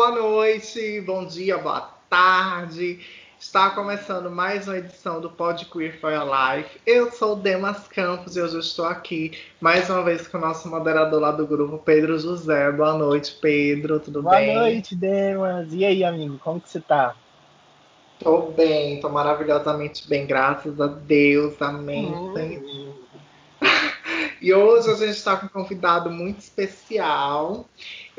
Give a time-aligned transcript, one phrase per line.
[0.00, 3.00] Boa noite, bom dia, boa tarde.
[3.38, 6.80] Está começando mais uma edição do Pod Queer for Your Life.
[6.86, 10.70] Eu sou Demas Campos e hoje eu estou aqui mais uma vez com o nosso
[10.70, 12.72] moderador lá do grupo, Pedro José.
[12.72, 14.54] Boa noite, Pedro, tudo boa bem?
[14.54, 15.70] Boa noite, Demas.
[15.70, 17.14] E aí, amigo, como que você tá?
[18.20, 22.06] Tô bem, tô maravilhosamente bem, graças a Deus, amém.
[22.06, 22.94] Uhum.
[24.40, 27.68] E hoje a gente está com um convidado muito especial.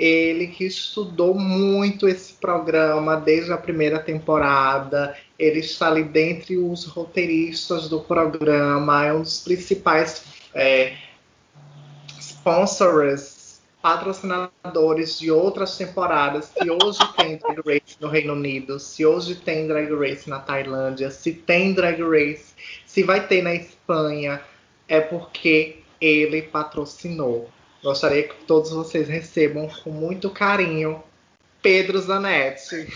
[0.02, 5.16] Ele que estudou muito esse programa desde a primeira temporada.
[5.38, 10.24] Ele está ali dentre os roteiristas do programa, é um dos principais
[10.56, 10.94] é,
[12.20, 16.46] sponsors, patrocinadores de outras temporadas.
[16.46, 21.12] Se hoje tem Drag Race no Reino Unido, se hoje tem Drag Race na Tailândia,
[21.12, 22.56] se tem Drag Race,
[22.88, 24.42] se vai ter na Espanha,
[24.88, 27.52] é porque ele patrocinou.
[27.84, 31.04] Gostaria que todos vocês recebam com muito carinho
[31.62, 32.88] Pedro Zanetti.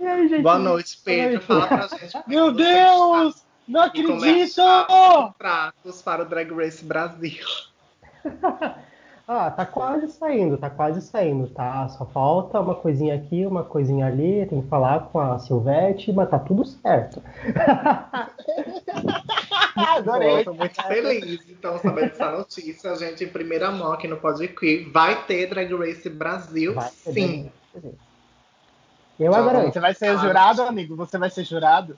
[0.00, 1.40] Aí, Boa noite, Pedro.
[1.40, 2.22] Fala pra gente.
[2.26, 3.36] Meu Deus!
[3.36, 3.44] Está.
[3.66, 4.62] Não acredito!
[4.86, 7.44] Contratos para o Drag Race Brasil.
[9.26, 11.88] Ah, tá quase saindo, tá quase saindo, tá?
[11.88, 16.28] Só falta uma coisinha aqui, uma coisinha ali, tem que falar com a Silvete, mas
[16.28, 17.22] tá tudo certo.
[19.74, 20.40] Adorei.
[20.40, 22.92] Estou muito feliz, então, sabendo essa notícia.
[22.92, 27.50] A gente, em primeira mão aqui no Podqueer, vai ter Drag Race Brasil, vai sim.
[29.18, 29.72] Eu adoro.
[29.72, 30.94] Você vai ser jurado, amigo?
[30.96, 31.96] Você vai ser jurado?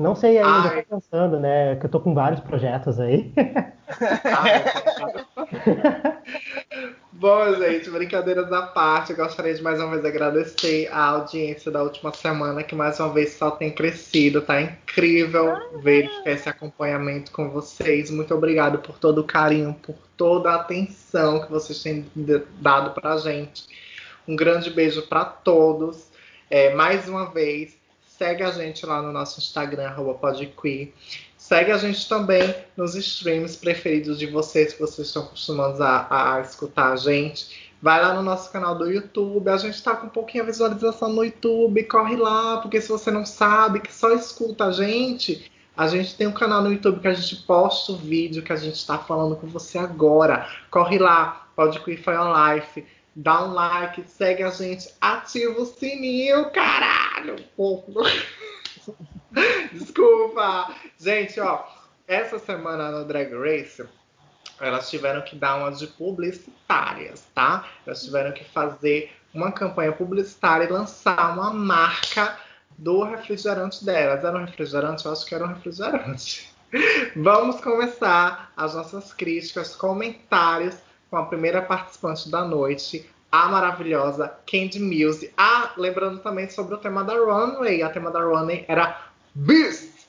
[0.00, 0.82] Não sei ainda, Ai.
[0.82, 1.76] tô pensando, né?
[1.76, 3.30] Que eu tô com vários projetos aí.
[7.12, 11.82] Bom, gente, brincadeiras à parte, eu gostaria de mais uma vez agradecer a audiência da
[11.82, 17.50] última semana, que mais uma vez só tem crescido, tá incrível verificar esse acompanhamento com
[17.50, 18.10] vocês.
[18.10, 22.06] Muito obrigado por todo o carinho, por toda a atenção que vocês têm
[22.58, 23.66] dado pra gente.
[24.26, 26.08] Um grande beijo para todos.
[26.48, 27.78] É, mais uma vez,
[28.20, 30.92] Segue a gente lá no nosso Instagram, podqueer.
[31.38, 36.40] Segue a gente também nos streams preferidos de vocês, que vocês estão acostumados a, a
[36.42, 37.72] escutar a gente.
[37.80, 39.48] Vai lá no nosso canal do YouTube.
[39.48, 41.82] A gente está com um pouquinho de visualização no YouTube.
[41.84, 46.26] Corre lá, porque se você não sabe, que só escuta a gente, a gente tem
[46.26, 49.34] um canal no YouTube que a gente posta o vídeo que a gente está falando
[49.34, 50.46] com você agora.
[50.70, 52.84] Corre lá, pode for Your Life
[53.14, 57.36] dá um like, segue a gente, ativa o sininho, caralho!
[59.72, 60.74] Desculpa!
[60.98, 61.64] Gente, ó,
[62.06, 63.84] essa semana no Drag Race,
[64.60, 67.66] elas tiveram que dar umas de publicitárias, tá?
[67.86, 72.38] Elas tiveram que fazer uma campanha publicitária e lançar uma marca
[72.76, 74.24] do refrigerante delas.
[74.24, 75.06] Era um refrigerante?
[75.06, 76.50] Eu acho que era um refrigerante.
[77.16, 80.76] Vamos começar as nossas críticas, comentários
[81.10, 85.32] com a primeira participante da noite, a maravilhosa Candy Muse.
[85.36, 87.82] Ah, lembrando também sobre o tema da Runway.
[87.82, 90.08] A tema da Runway era Beast.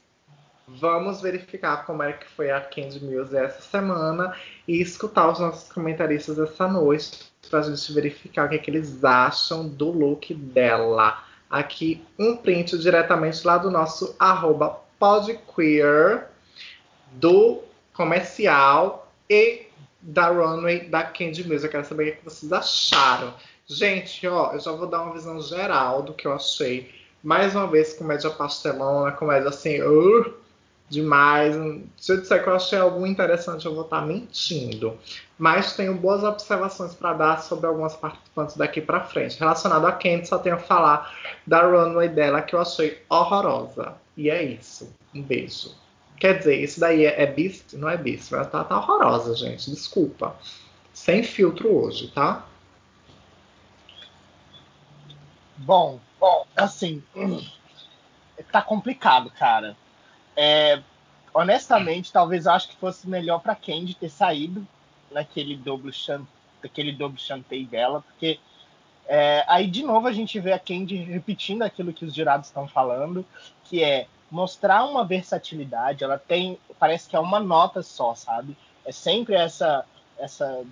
[0.68, 4.36] Vamos verificar como é que foi a Candy Muse essa semana
[4.68, 8.72] e escutar os nossos comentaristas essa noite para a gente verificar o que, é que
[8.72, 11.24] eles acham do look dela.
[11.50, 14.16] Aqui um print diretamente lá do nosso
[14.98, 16.28] podqueer
[17.12, 17.62] do
[17.94, 19.68] comercial e
[20.02, 21.66] da Runway da Candy Muse.
[21.66, 23.34] Eu quero saber o que vocês acharam.
[23.68, 26.92] Gente, ó, eu já vou dar uma visão geral do que eu achei.
[27.24, 30.34] Mais uma vez, comédia pastelona, comédia assim, uh,
[30.90, 31.56] demais.
[31.96, 34.98] Se eu disser que eu achei algo interessante, eu vou estar mentindo.
[35.38, 39.40] Mas tenho boas observações para dar sobre algumas participantes daqui para frente.
[39.40, 41.16] Relacionado a Candy, só tenho a falar
[41.48, 43.94] da runway dela, que eu achei horrorosa.
[44.18, 44.94] E é isso.
[45.16, 45.72] Um beijo.
[46.22, 47.36] Quer dizer, isso daí é, é?
[47.74, 49.72] Não é Beast, mas tá, tá horrorosa, gente.
[49.72, 50.36] Desculpa.
[50.94, 52.46] Sem filtro hoje, tá?
[55.58, 57.02] Bom, bom, assim,
[58.52, 59.76] tá complicado, cara.
[60.38, 60.80] É,
[61.34, 64.68] honestamente, talvez eu acho que fosse melhor para Candy ter saído
[65.10, 65.90] naquele dobro
[66.62, 68.40] daquele dobro chantei dela, porque
[69.08, 72.68] é, aí de novo a gente vê a Candy repetindo aquilo que os jurados estão
[72.68, 73.26] falando,
[73.64, 76.04] que é mostrar uma versatilidade.
[76.04, 78.56] Ela tem, parece que é uma nota só, sabe?
[78.86, 79.86] É sempre essa
[80.18, 80.64] essa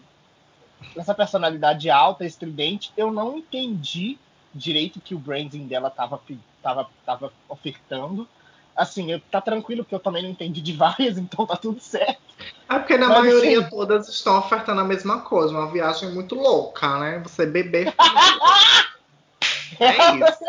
[0.95, 2.93] essa personalidade alta, estridente.
[2.95, 4.17] Eu não entendi
[4.53, 6.19] direito que o branding dela tava
[6.63, 8.27] tava tava ofertando.
[8.75, 12.21] Assim, eu, tá tranquilo porque eu também não entendi de várias, então tá tudo certo.
[12.69, 13.69] É porque na Mas, maioria assim...
[13.69, 17.19] todas estão ofertando a mesma coisa, uma viagem muito louca, né?
[17.19, 17.93] Você beber.
[19.79, 20.39] é isso.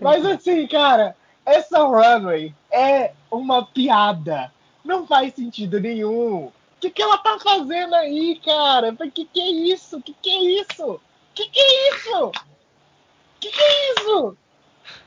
[0.00, 1.16] Mas assim, cara,
[1.46, 4.52] essa runway é uma piada.
[4.84, 6.46] Não faz sentido nenhum.
[6.46, 8.90] O que, que ela tá fazendo aí, cara?
[8.92, 9.98] O que, que é isso?
[9.98, 10.92] O que, que é isso?
[10.94, 11.00] O
[11.32, 12.26] que, que é isso?
[12.26, 12.32] O
[13.40, 14.36] que, que é isso?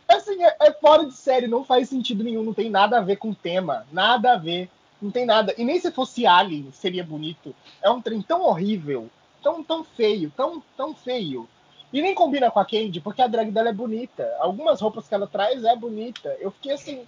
[0.07, 3.17] Assim, é, é, fora de série, não faz sentido nenhum, não tem nada a ver
[3.17, 3.85] com o tema.
[3.91, 4.69] Nada a ver.
[5.01, 5.53] Não tem nada.
[5.57, 7.53] E nem se fosse Alien seria bonito.
[7.81, 9.09] É um trem tão horrível,
[9.43, 11.47] tão, tão feio, tão, tão feio.
[11.91, 14.31] E nem combina com a Candy, porque a drag dela é bonita.
[14.39, 16.35] Algumas roupas que ela traz é bonita.
[16.39, 17.07] Eu fiquei assim.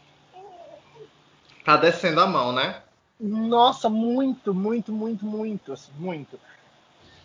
[1.63, 2.81] Tá descendo a mão, né?
[3.19, 5.73] Nossa, muito, muito, muito, muito.
[5.73, 6.39] Assim, muito.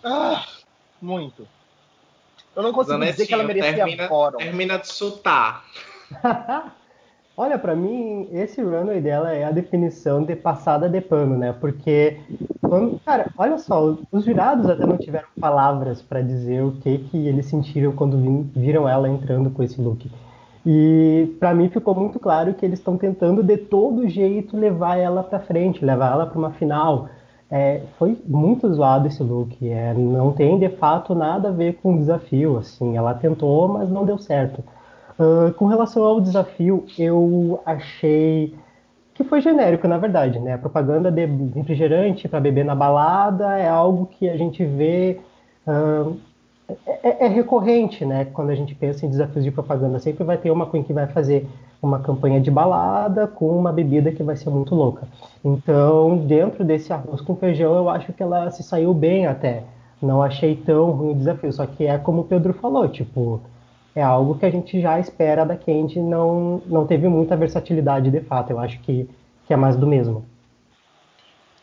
[0.05, 0.45] Ah,
[1.01, 1.49] muito.
[2.55, 4.37] Eu não consigo dizer que ela merecia termina, fórum.
[4.37, 5.65] Termina de chutar.
[7.37, 11.53] Olha, para mim, esse runway dela é a definição de passada de pano, né?
[11.53, 12.19] Porque,
[13.05, 17.45] cara, olha só, os jurados até não tiveram palavras para dizer o que que eles
[17.47, 18.17] sentiram quando
[18.55, 20.11] viram ela entrando com esse look.
[20.65, 25.23] E para mim ficou muito claro que eles estão tentando de todo jeito levar ela
[25.23, 27.09] para frente, levar ela para uma final.
[27.51, 29.57] É, foi muito zoado esse look.
[29.69, 32.57] É, não tem de fato nada a ver com o desafio.
[32.57, 34.65] Assim, ela tentou, mas não deu certo.
[35.19, 38.55] Uh, com relação ao desafio, eu achei
[39.15, 40.55] que foi genérico, na verdade, né?
[40.55, 41.25] A propaganda de
[41.55, 45.19] refrigerante para beber na balada é algo que a gente vê
[45.67, 46.15] uh,
[47.03, 48.27] é, é, recorrente, né?
[48.27, 51.07] Quando a gente pensa em desafios de propaganda, sempre vai ter uma Queen que vai
[51.07, 51.47] fazer
[51.81, 55.07] uma campanha de balada com uma bebida que vai ser muito louca.
[55.45, 59.63] Então, dentro desse arroz com feijão, eu acho que ela se saiu bem até.
[60.03, 63.41] Não achei tão ruim o desafio, só que é como o Pedro falou, tipo,
[63.97, 68.21] é algo que a gente já espera da Candy, não, não teve muita versatilidade de
[68.21, 68.51] fato.
[68.51, 69.09] Eu acho que,
[69.47, 70.23] que é mais do mesmo.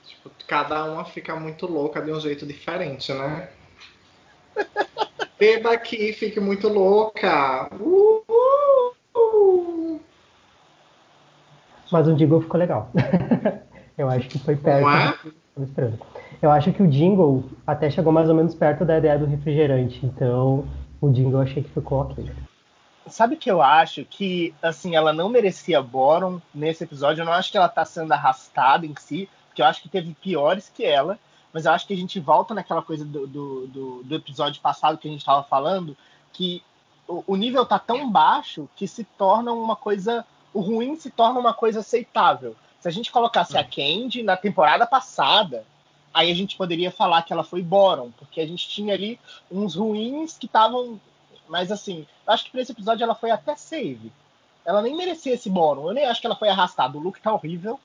[0.03, 3.49] Tipo, cada uma fica muito louca de um jeito diferente, né?
[5.39, 7.69] Beba aqui, fique muito louca.
[11.91, 12.89] Mas o jingle ficou legal.
[13.95, 14.81] Eu acho que foi perto.
[14.81, 15.93] Não é?
[16.41, 20.03] Eu acho que o jingle até chegou mais ou menos perto da ideia do refrigerante.
[20.03, 20.65] Então,
[21.07, 22.31] o jingle eu achei que ficou ok.
[23.07, 27.21] Sabe que eu acho que assim ela não merecia Boron nesse episódio.
[27.21, 30.13] Eu não acho que ela tá sendo arrastada em si, porque eu acho que teve
[30.13, 31.19] piores que ela.
[31.51, 34.97] Mas eu acho que a gente volta naquela coisa do, do, do, do episódio passado
[34.97, 35.95] que a gente estava falando,
[36.31, 36.63] que
[37.07, 40.25] o, o, nível tá tão baixo que se torna uma coisa.
[40.53, 42.55] O ruim se torna uma coisa aceitável.
[42.79, 45.65] Se a gente colocasse a Candy na temporada passada,
[46.13, 49.19] aí a gente poderia falar que ela foi Boron, porque a gente tinha ali
[49.51, 50.99] uns ruins que estavam.
[51.47, 54.11] Mas assim, acho que para esse episódio ela foi até save.
[54.65, 55.87] Ela nem merecia esse Boron.
[55.87, 56.97] Eu nem acho que ela foi arrastada.
[56.97, 57.79] O look tá horrível.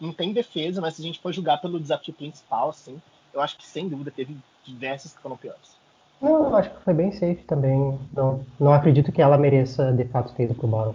[0.00, 3.02] Não tem defesa, mas se a gente for julgar pelo desafio principal, assim,
[3.34, 5.76] eu acho que sem dúvida teve diversas que foram piores.
[6.20, 7.98] Não, eu acho que foi bem safe também.
[8.12, 10.94] Não, não acredito que ela mereça de fato ter ido pro Boron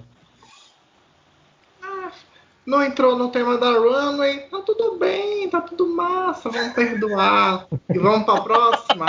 [2.67, 7.65] não entrou no tema da runway, tá tudo bem, tá tudo massa, vamos perdoar.
[7.89, 9.05] E vamos pra próxima.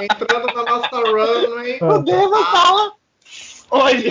[0.00, 1.78] Entrando na nossa runway.
[1.82, 2.92] O Deus fala.
[3.70, 4.08] Oi!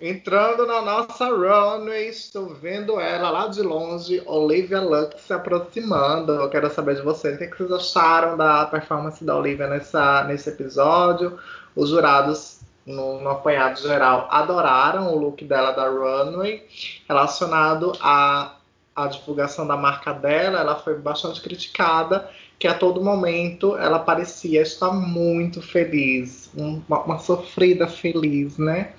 [0.00, 6.32] Entrando na nossa runway, estou vendo ela lá de longe, Olivia Lux se aproximando.
[6.32, 9.66] Eu quero saber de vocês o que, é que vocês acharam da performance da Olivia
[9.66, 11.38] nessa, nesse episódio.
[11.76, 12.57] Os jurados
[12.88, 16.66] no, no apanhado geral, adoraram o look dela da runway,
[17.06, 18.56] relacionado à,
[18.96, 20.60] à divulgação da marca dela.
[20.60, 22.28] Ela foi bastante criticada,
[22.58, 28.92] que a todo momento ela parecia estar muito feliz, uma, uma sofrida feliz, né?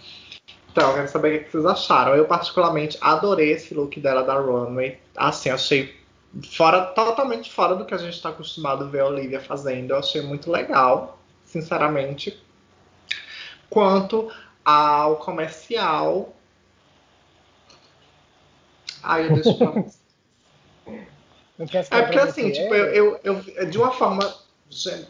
[0.72, 2.16] Então, quero saber o que vocês acharam.
[2.16, 5.00] Eu, particularmente, adorei esse look dela da runway.
[5.18, 5.94] Assim, achei
[6.56, 9.92] fora, totalmente fora do que a gente está acostumado a ver a Olivia fazendo.
[9.92, 12.40] Eu achei muito legal, sinceramente
[13.70, 14.32] quanto
[14.64, 16.34] ao comercial.
[19.02, 20.00] Aí eu deixo pra você.
[21.92, 24.34] É porque assim, tipo, eu, eu, eu, de uma forma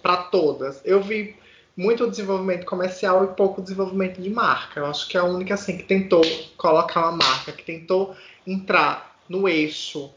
[0.02, 1.36] para todas, eu vi
[1.78, 4.80] muito desenvolvimento comercial e pouco desenvolvimento de marca.
[4.80, 6.22] Eu acho que é a única assim que tentou
[6.58, 10.12] colocar uma marca, que tentou entrar no eixo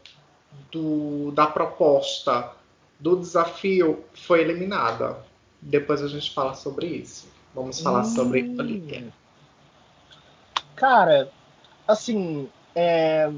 [0.71, 2.51] do, da proposta
[2.99, 5.17] do desafio, foi eliminada.
[5.61, 7.27] Depois a gente fala sobre isso.
[7.53, 8.05] Vamos falar hum.
[8.05, 9.13] sobre Olivia.
[10.75, 11.31] Cara,
[11.87, 13.31] assim, é...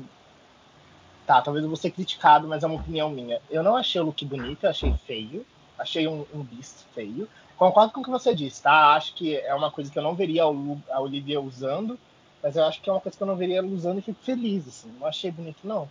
[1.28, 3.42] tá, talvez eu vou ser criticado, mas é uma opinião minha.
[3.50, 5.46] Eu não achei o look bonito, eu achei feio.
[5.78, 7.28] Achei um, um beast feio.
[7.58, 8.94] Concordo com o que você disse, tá?
[8.94, 11.98] Acho que é uma coisa que eu não veria a Olivia usando,
[12.42, 14.20] mas eu acho que é uma coisa que eu não veria ela usando e fico
[14.22, 14.92] feliz, assim.
[15.00, 15.88] Não achei bonito, não.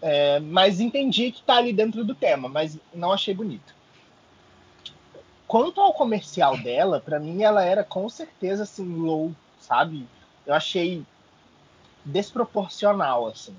[0.00, 3.74] É, mas entendi que tá ali dentro do tema, mas não achei bonito.
[5.48, 10.06] Quanto ao comercial dela, para mim ela era com certeza assim low, sabe?
[10.46, 11.02] Eu achei
[12.04, 13.56] desproporcional, assim.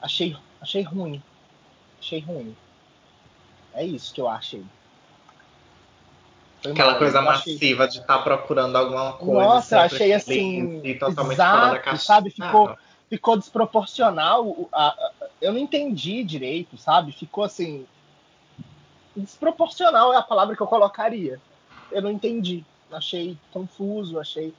[0.00, 1.20] Achei, achei ruim.
[1.98, 2.56] Achei ruim.
[3.74, 4.64] É isso que eu achei.
[6.62, 7.98] Foi Aquela mal, coisa massiva achei...
[7.98, 9.32] de estar tá procurando alguma coisa.
[9.32, 10.80] Nossa, achei assim.
[10.98, 12.04] Totalmente exato, fora da caixa.
[12.04, 12.30] sabe?
[12.30, 12.76] Ficou, ah,
[13.10, 14.70] ficou desproporcional.
[15.40, 17.10] Eu não entendi direito, sabe?
[17.10, 17.84] Ficou assim.
[19.16, 21.40] Desproporcional é a palavra que eu colocaria.
[21.90, 22.64] Eu não entendi.
[22.92, 24.54] Achei confuso, achei.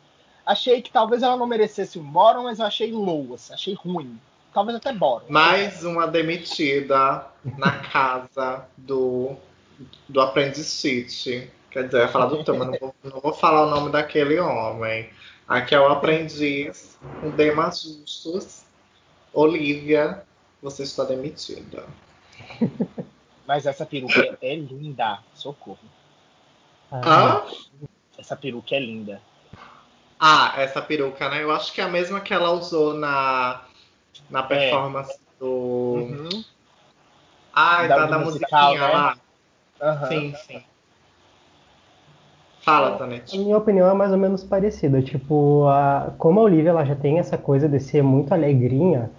[0.45, 4.19] Achei que talvez ela não merecesse um bórum, mas eu achei low, assim, achei ruim.
[4.53, 5.25] Talvez até bórum.
[5.29, 7.25] Mais uma demitida
[7.57, 9.35] na casa do,
[10.07, 11.51] do Aprendiz City.
[11.69, 14.39] Quer dizer, eu ia falar do Tama, não vou, não vou falar o nome daquele
[14.39, 15.09] homem.
[15.47, 18.65] Aqui é o aprendiz, com Demas Justus.
[19.33, 20.23] Olivia,
[20.61, 21.85] você está demitida.
[23.47, 25.79] Mas essa peruca é linda, socorro.
[26.91, 27.45] Ah?
[28.17, 29.21] Essa peruca é linda.
[30.19, 31.43] Ah, essa peruca, né?
[31.43, 33.61] Eu acho que é a mesma que ela usou na,
[34.29, 34.43] na é.
[34.43, 35.39] performance é.
[35.39, 35.45] do.
[35.47, 36.43] Uhum.
[37.53, 38.93] Ai, da, da, da musical, musiquinha né?
[38.93, 39.17] lá.
[39.81, 40.07] Uhum.
[40.07, 40.63] Sim, sim.
[42.61, 43.37] Fala, Tanete.
[43.37, 45.01] A minha opinião é mais ou menos parecida.
[45.01, 49.09] Tipo, a, como a Olivia ela já tem essa coisa de ser muito alegrinha,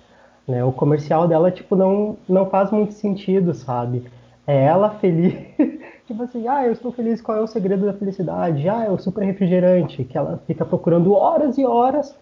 [0.46, 0.62] né?
[0.64, 4.04] O comercial dela, tipo, não, não faz muito sentido, sabe?
[4.48, 5.34] É ela feliz.
[6.08, 8.66] tipo assim, ah, eu estou feliz, qual é o segredo da felicidade?
[8.66, 12.18] Ah, é o super refrigerante, que ela fica procurando horas e horas.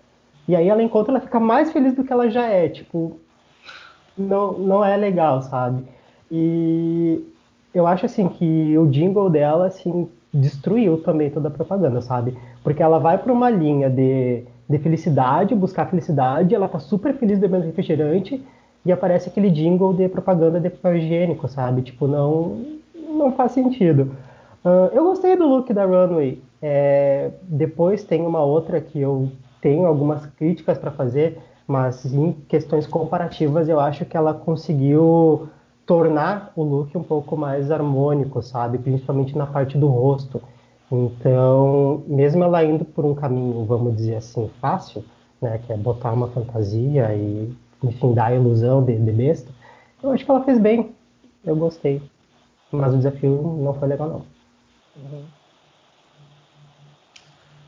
[0.49, 2.68] E aí ela encontra, ela fica mais feliz do que ela já é.
[2.68, 3.16] Tipo,
[4.18, 5.85] não, não é legal, sabe?
[6.28, 7.25] E
[7.73, 12.37] eu acho assim que o jingle dela, assim, destruiu também toda a propaganda, sabe?
[12.64, 17.38] Porque ela vai para uma linha de, de felicidade, buscar felicidade, ela tá super feliz
[17.38, 18.45] bebendo refrigerante
[18.87, 21.83] e aparece aquele jingle de propaganda de papel higiênico, sabe?
[21.83, 22.64] Tipo, não,
[22.95, 24.12] não faz sentido.
[24.64, 26.40] Uh, eu gostei do look da Runway.
[26.62, 29.28] É, depois tem uma outra que eu
[29.61, 35.49] tenho algumas críticas para fazer, mas em questões comparativas eu acho que ela conseguiu
[35.85, 38.78] tornar o look um pouco mais harmônico, sabe?
[38.78, 40.40] Principalmente na parte do rosto.
[40.90, 45.05] Então, mesmo ela indo por um caminho, vamos dizer assim, fácil,
[45.43, 47.52] né, que é botar uma fantasia e,
[47.88, 49.50] enfim, dar a ilusão de, de besta,
[50.02, 50.95] eu acho que ela fez bem.
[51.45, 52.02] Eu gostei.
[52.71, 54.26] Mas o desafio não foi legal, não.
[54.97, 55.25] Uhum.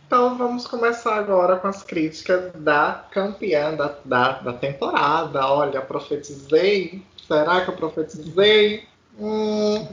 [0.07, 5.47] Então vamos começar agora com as críticas da campeã da, da, da temporada.
[5.47, 8.85] Olha, profetizei Será que eu profetizei?
[9.21, 9.87] Hum,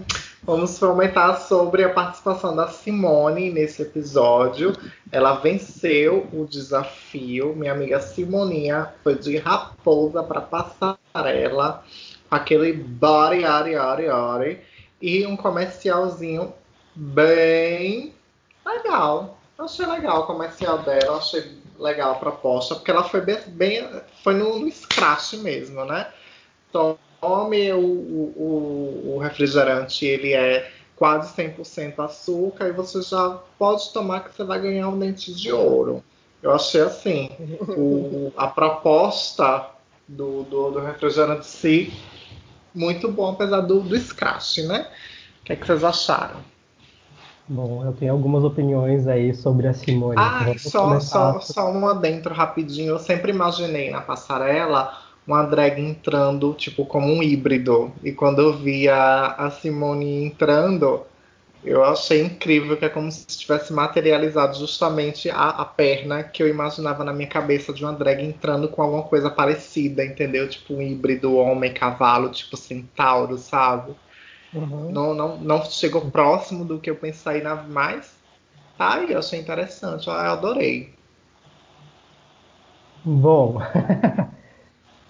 [0.45, 4.73] vamos comentar sobre a participação da Simone nesse episódio.
[5.11, 7.55] Ela venceu o desafio.
[7.55, 11.83] Minha amiga Simoninha foi de raposa para passarela,
[12.29, 14.61] aquele body, ari, ari, ari,
[15.01, 16.53] e um comercialzinho
[16.93, 18.13] bem
[18.63, 19.39] legal.
[19.57, 23.89] Achei legal o comercial dela, achei legal a proposta, porque ela foi bem, bem
[24.23, 26.07] foi no, no scratch mesmo, né?
[26.69, 26.97] Então,
[27.73, 34.35] o, o, o refrigerante, ele é quase 100% açúcar e você já pode tomar que
[34.35, 36.03] você vai ganhar um dente de ouro.
[36.41, 37.29] Eu achei assim,
[37.69, 39.69] o, a proposta
[40.07, 41.91] do, do, do refrigerante si
[42.75, 44.87] muito bom, apesar do, do scratch, né?
[45.41, 46.41] O que, é que vocês acharam?
[47.47, 50.15] Bom, eu tenho algumas opiniões aí sobre a Simone.
[50.17, 52.89] Ah, só, só, só uma dentro rapidinho.
[52.89, 57.91] Eu sempre imaginei na passarela uma drag entrando, tipo, como um híbrido.
[58.03, 61.03] E quando eu vi a, a Simone entrando,
[61.63, 66.47] eu achei incrível que é como se tivesse materializado justamente a, a, perna que eu
[66.47, 70.47] imaginava na minha cabeça de uma drag entrando com alguma coisa parecida, entendeu?
[70.47, 73.95] Tipo um híbrido homem-cavalo, tipo centauro, sabe?
[74.53, 74.91] Uhum.
[74.91, 78.13] Não, não, não chegou próximo do que eu pensei na mais.
[78.77, 80.93] Tá aí, eu achei interessante, eu adorei.
[83.03, 83.59] Bom,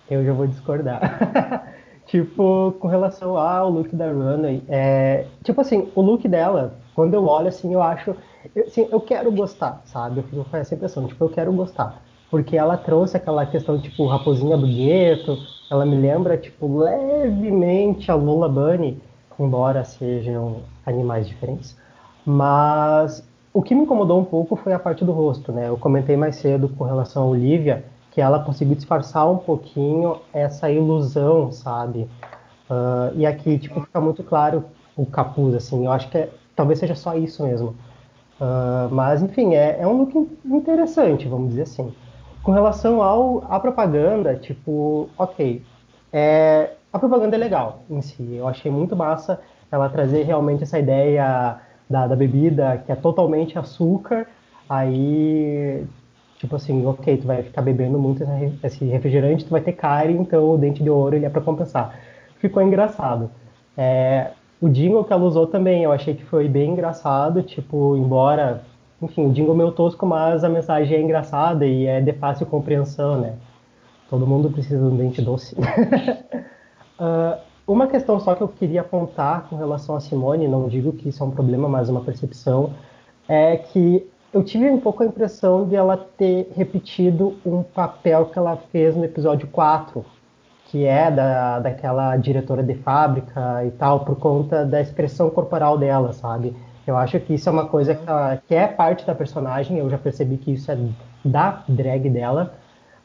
[0.09, 1.74] eu já vou discordar.
[2.05, 7.25] tipo, com relação ao look da Runway, é, tipo assim, o look dela, quando eu
[7.25, 8.15] olho assim, eu acho,
[8.55, 10.19] eu, assim, eu quero gostar, sabe?
[10.19, 12.01] Eu fico com essa impressão, tipo, eu quero gostar.
[12.29, 15.38] Porque ela trouxe aquela questão, tipo, raposinha do gueto,
[15.69, 19.01] ela me lembra, tipo, levemente a Lola Bunny,
[19.39, 21.77] embora sejam animais diferentes.
[22.25, 25.69] Mas o que me incomodou um pouco foi a parte do rosto, né?
[25.69, 27.85] Eu comentei mais cedo com relação a Olivia,
[28.15, 32.07] que ela conseguiu disfarçar um pouquinho essa ilusão, sabe?
[32.69, 34.63] Uh, e aqui, tipo, fica muito claro
[34.95, 35.84] o capuz, assim.
[35.84, 37.75] Eu acho que é, talvez seja só isso mesmo.
[38.39, 41.93] Uh, mas, enfim, é, é, um look interessante, vamos dizer assim.
[42.41, 45.62] Com relação ao, à propaganda, tipo, ok,
[46.13, 48.36] é, a propaganda é legal em si.
[48.36, 53.60] Eu achei muito massa ela trazer realmente essa ideia da, da bebida que é totalmente
[53.60, 54.25] açúcar.
[54.69, 55.86] Aí
[56.45, 58.23] Tipo assim, ok, tu vai ficar bebendo muito
[58.63, 61.99] esse refrigerante, tu vai ter cárie, então o dente de ouro ele é para compensar.
[62.37, 63.31] Ficou engraçado.
[63.75, 64.29] É,
[64.61, 68.61] o jingle que ela usou também, eu achei que foi bem engraçado, tipo, embora,
[69.01, 72.45] enfim, o jingle é meio tosco, mas a mensagem é engraçada e é de fácil
[72.45, 73.33] compreensão, né?
[74.07, 75.55] Todo mundo precisa de um dente doce.
[76.99, 81.09] uh, uma questão só que eu queria apontar com relação a Simone, não digo que
[81.09, 82.69] isso é um problema, mas uma percepção,
[83.27, 88.38] é que eu tive um pouco a impressão de ela ter repetido um papel que
[88.38, 90.06] ela fez no episódio 4,
[90.65, 96.12] que é da, daquela diretora de fábrica e tal, por conta da expressão corporal dela,
[96.12, 96.54] sabe?
[96.86, 98.06] Eu acho que isso é uma coisa que,
[98.50, 100.77] que é parte da personagem, eu já percebi que isso é
[101.24, 102.56] da drag dela,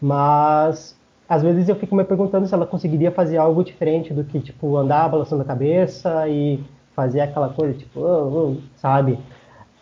[0.02, 4.40] mas às vezes eu fico me perguntando se ela conseguiria fazer algo diferente do que,
[4.40, 6.58] tipo, andar balançando a cabeça e
[6.92, 9.16] fazer aquela coisa, tipo, oh, oh, sabe?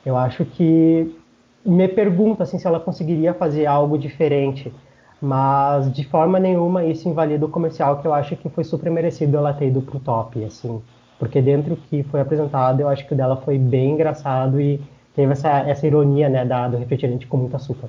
[0.04, 1.16] Eu acho que
[1.64, 4.72] me pergunto assim se ela conseguiria fazer algo diferente
[5.20, 9.36] mas de forma nenhuma isso invalida o comercial que eu acho que foi super merecido
[9.36, 10.82] ela ter ido pro top, assim,
[11.18, 14.80] porque dentro que foi apresentado eu acho que o dela foi bem engraçado e
[15.14, 17.88] teve essa, essa ironia, né, da, do refrigerante com muito açúcar.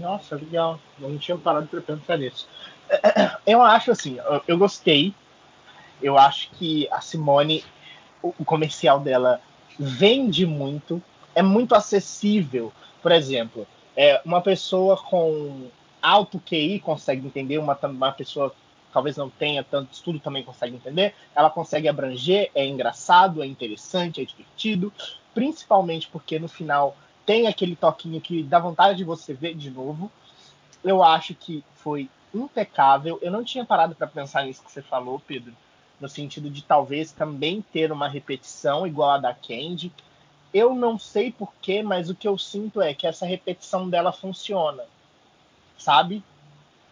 [0.00, 0.78] Nossa, legal.
[0.98, 2.48] Não tinha parado para pensar nisso.
[3.46, 5.14] Eu acho assim, eu gostei.
[6.02, 7.64] Eu acho que a Simone,
[8.22, 9.40] o comercial dela
[9.78, 11.02] vende muito,
[11.34, 12.72] é muito acessível.
[13.02, 13.66] Por exemplo,
[13.96, 15.68] é, uma pessoa com
[16.02, 18.54] alto QI consegue entender, uma, uma pessoa
[18.92, 21.14] talvez não tenha tanto estudo também consegue entender.
[21.34, 24.92] Ela consegue abranger, é engraçado, é interessante, é divertido,
[25.34, 30.10] principalmente porque no final tem aquele toquinho que dá vontade de você ver de novo.
[30.82, 33.18] Eu acho que foi impecável.
[33.20, 35.52] Eu não tinha parado para pensar nisso que você falou, Pedro,
[36.00, 39.92] no sentido de talvez também ter uma repetição igual a da Candy,
[40.52, 44.84] eu não sei porquê, mas o que eu sinto é que essa repetição dela funciona,
[45.76, 46.22] sabe?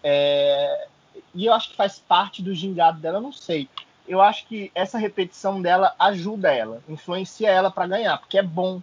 [0.03, 0.87] É...
[1.35, 3.69] E eu acho que faz parte do gingado dela, não sei.
[4.07, 8.83] Eu acho que essa repetição dela ajuda ela, influencia ela para ganhar, porque é bom.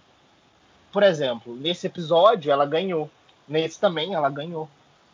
[0.92, 3.10] Por exemplo, nesse episódio ela ganhou,
[3.48, 4.68] nesse também ela ganhou,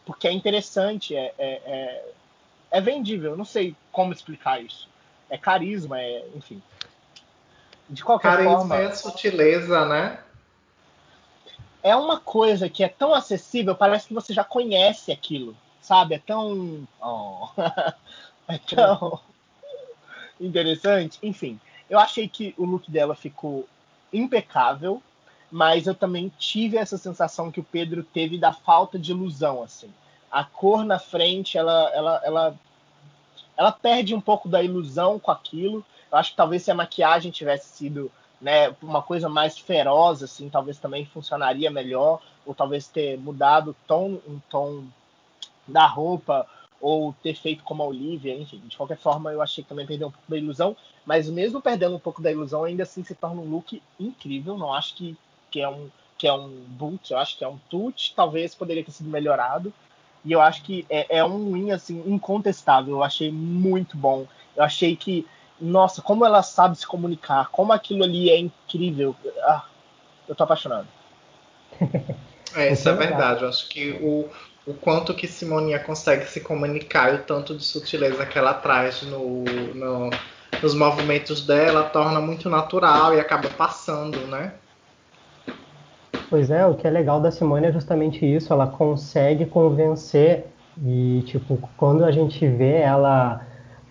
[0.06, 2.12] porque é interessante, é, é, é,
[2.72, 3.36] é vendível.
[3.36, 4.88] Não sei como explicar isso.
[5.30, 6.62] É carisma, é, enfim.
[7.90, 8.76] De qualquer Carisma forma.
[8.76, 10.20] é sutileza, né?
[11.82, 16.16] É uma coisa que é tão acessível, parece que você já conhece aquilo, sabe?
[16.16, 16.86] É tão.
[17.02, 17.48] Oh.
[18.48, 19.20] é tão.
[20.40, 21.18] interessante.
[21.24, 21.60] Enfim,
[21.90, 23.68] eu achei que o look dela ficou
[24.12, 25.02] impecável,
[25.52, 29.90] mas eu também tive essa sensação que o Pedro teve da falta de ilusão, assim.
[30.30, 32.60] A cor na frente, ela, ela, ela,
[33.58, 35.84] ela perde um pouco da ilusão com aquilo.
[36.12, 40.50] Eu acho que talvez se a maquiagem tivesse sido né, uma coisa mais feroz, assim,
[40.50, 44.86] talvez também funcionaria melhor, ou talvez ter mudado o tom, um tom
[45.67, 46.48] da roupa,
[46.80, 50.08] ou ter feito como a Olivia, enfim, de qualquer forma eu achei que também perdeu
[50.08, 53.41] um pouco da ilusão, mas mesmo perdendo um pouco da ilusão, ainda assim se torna
[53.41, 55.17] um look incrível, não acho que,
[55.50, 58.84] que é um que é um boot, eu acho que é um tut, talvez poderia
[58.84, 59.72] ter sido melhorado,
[60.28, 64.63] e eu acho que é, é um win, assim, incontestável, eu achei muito bom, eu
[64.63, 65.26] achei que
[65.60, 69.16] nossa, como ela sabe se comunicar, como aquilo ali é incrível.
[69.42, 69.66] Ah,
[70.28, 70.88] eu tô apaixonado.
[72.56, 73.44] É, isso é verdade.
[73.44, 74.30] Eu acho que o,
[74.66, 79.02] o quanto que Simonia consegue se comunicar e o tanto de sutileza que ela traz
[79.04, 80.10] no, no,
[80.62, 84.54] nos movimentos dela torna muito natural e acaba passando, né?
[86.30, 90.48] Pois é, o que é legal da Simone é justamente isso, ela consegue convencer
[90.84, 93.42] e, tipo, quando a gente vê ela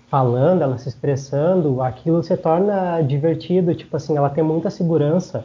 [0.09, 5.45] falando, ela se expressando, aquilo se torna divertido, tipo assim, ela tem muita segurança.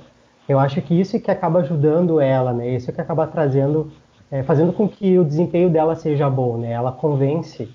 [0.50, 2.76] Eu acho que isso é que acaba ajudando ela, né?
[2.76, 3.92] Isso é que acaba trazendo,
[4.30, 6.72] é, fazendo com que o desempenho dela seja bom, né?
[6.74, 7.70] Ela convence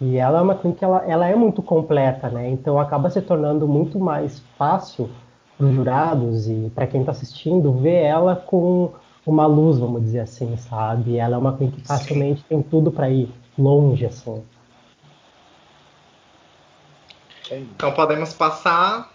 [0.00, 2.48] e ela é uma que ela, ela é muito completa, né?
[2.48, 5.10] Então acaba se tornando muito mais fácil
[5.60, 8.94] para os jurados e para quem está assistindo ver ela com
[9.26, 11.18] uma luz, vamos dizer assim, sabe?
[11.18, 14.42] Ela é uma Queen que facilmente tem tudo para ir longe, assim.
[17.50, 19.12] Então podemos passar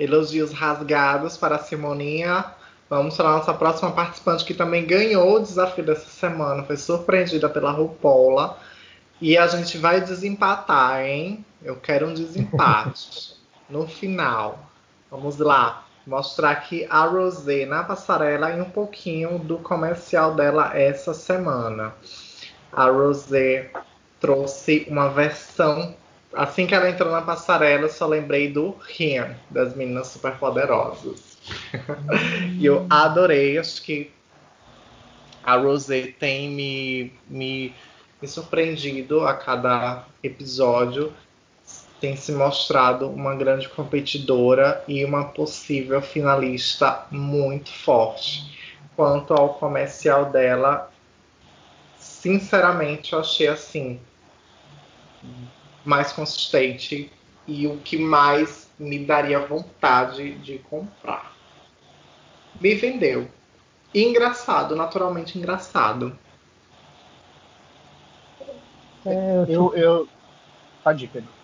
[0.00, 2.46] elogios rasgados para a Simoninha.
[2.88, 6.62] Vamos para a nossa próxima participante que também ganhou o desafio dessa semana.
[6.62, 8.58] Foi surpreendida pela RuPaula.
[9.20, 11.44] E a gente vai desempatar, hein?
[11.62, 13.36] Eu quero um desempate
[13.68, 14.71] no final.
[15.12, 15.84] Vamos lá.
[16.06, 21.94] Mostrar aqui a Rosé na passarela e um pouquinho do comercial dela essa semana.
[22.72, 23.70] A Rosé
[24.18, 25.94] trouxe uma versão
[26.32, 31.36] Assim que ela entrou na passarela, eu só lembrei do Rian, das meninas superpoderosas.
[32.58, 34.10] e eu adorei, acho que
[35.44, 37.74] a Rosé tem me, me,
[38.20, 41.12] me surpreendido a cada episódio,
[42.02, 48.76] tem se mostrado uma grande competidora e uma possível finalista muito forte.
[48.96, 50.90] Quanto ao comercial dela,
[51.96, 54.00] sinceramente, eu achei assim
[55.84, 57.08] mais consistente
[57.46, 61.32] e o que mais me daria vontade de comprar.
[62.60, 63.30] Me vendeu.
[63.94, 66.18] E engraçado, naturalmente engraçado.
[69.06, 70.08] É, eu, eu...
[70.82, 71.41] Pode ir, Pedro.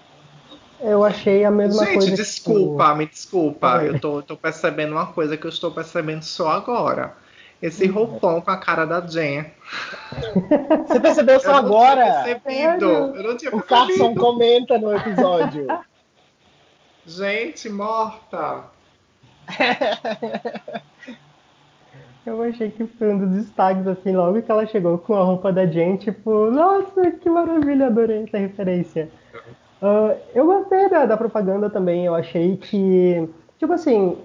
[0.81, 2.09] Eu achei a mesma Gente, coisa.
[2.09, 2.99] Gente, desculpa, que...
[2.99, 3.83] me desculpa.
[3.83, 3.88] É.
[3.88, 7.17] Eu tô, tô, percebendo uma coisa que eu estou percebendo só agora.
[7.61, 7.93] Esse hum.
[7.93, 9.47] roupão com a cara da Jen.
[10.87, 12.23] Você percebeu só eu agora?
[12.23, 12.87] Percebido.
[12.87, 13.57] Eu não tinha percebido.
[13.57, 15.67] O Carson comenta no episódio.
[17.05, 18.64] Gente, morta.
[22.25, 25.51] Eu achei que foi um dos destaques, assim, logo que ela chegou com a roupa
[25.51, 29.09] da Jen, tipo, nossa, que maravilha, adorei essa referência.
[29.81, 34.17] Uh, eu gostei da, da, propaganda também, eu achei que, tipo assim,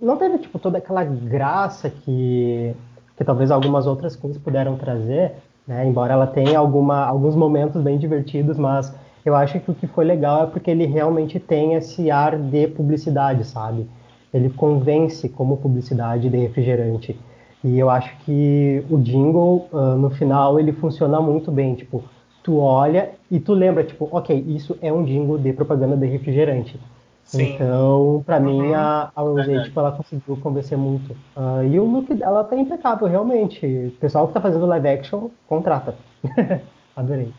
[0.00, 2.74] não teve, tipo, toda aquela graça que,
[3.16, 5.32] que talvez algumas outras coisas puderam trazer,
[5.66, 9.86] né, embora ela tenha alguma, alguns momentos bem divertidos, mas eu acho que o que
[9.86, 13.88] foi legal é porque ele realmente tem esse ar de publicidade, sabe?
[14.32, 17.18] Ele convence como publicidade de refrigerante.
[17.62, 21.74] E eu acho que o jingle, uh, no final, ele funciona muito bem.
[21.74, 22.04] Tipo,
[22.44, 26.78] tu olha e tu lembra, tipo, ok, isso é um jingle de propaganda de refrigerante.
[27.24, 27.54] Sim.
[27.54, 28.44] Então, para uhum.
[28.44, 31.12] mim, a, a Rosé, tipo, ela conseguiu convencer muito.
[31.34, 33.66] Uh, e o look dela tá impecável, realmente.
[33.66, 35.96] O pessoal que tá fazendo live action, contrata.
[36.94, 37.32] Adorei.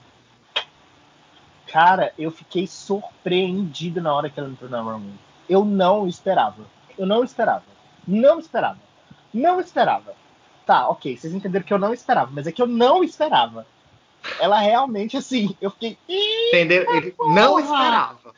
[1.71, 5.13] Cara, eu fiquei surpreendido na hora que ela entrou na runway.
[5.47, 6.63] Eu não esperava.
[6.97, 7.63] Eu não esperava.
[8.07, 8.79] Não esperava.
[9.31, 10.13] Não esperava.
[10.65, 13.67] Tá, ok, vocês entenderam que eu não esperava, mas é que eu não esperava.
[14.39, 15.97] Ela realmente, assim, eu fiquei.
[16.49, 16.85] Entendeu?
[16.95, 18.33] Ele não esperava.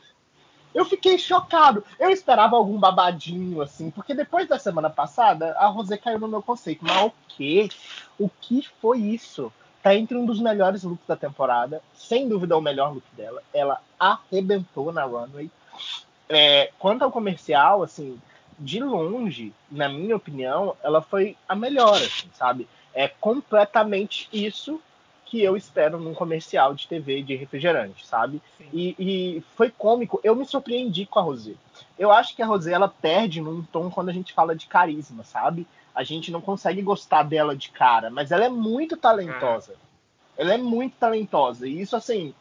[0.74, 1.84] Eu fiquei chocado.
[2.00, 6.42] Eu esperava algum babadinho, assim, porque depois da semana passada, a Rosé caiu no meu
[6.42, 6.86] conceito.
[6.86, 7.70] Mas o quê?
[8.20, 9.52] O que foi isso?
[9.82, 11.82] Tá entre um dos melhores looks da temporada.
[11.96, 13.42] Sem dúvida, o melhor look dela.
[13.54, 15.50] Ela arrebentou na runway.
[16.30, 18.22] É, quanto ao comercial, assim,
[18.60, 22.68] de longe, na minha opinião, ela foi a melhor, assim, sabe?
[22.94, 24.82] É completamente isso
[25.30, 28.42] que eu espero num comercial de TV de refrigerante, sabe?
[28.72, 30.20] E, e, foi cômico.
[30.24, 31.54] Eu me surpreendi com a Rosé.
[32.00, 35.24] Eu acho que a Rosé ela perde num tom quando a gente fala de carisma,
[35.24, 35.68] sabe?
[35.94, 39.74] A gente não consegue gostar dela de cara, mas ela é muito talentosa.
[40.38, 40.42] É.
[40.42, 41.68] Ela é muito talentosa.
[41.68, 42.34] E isso, assim,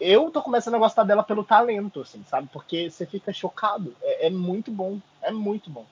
[0.00, 2.48] eu tô começando a gostar dela pelo talento, assim, sabe?
[2.52, 3.94] Porque você fica chocado.
[4.02, 4.98] É, é muito bom.
[5.22, 5.86] É muito bom.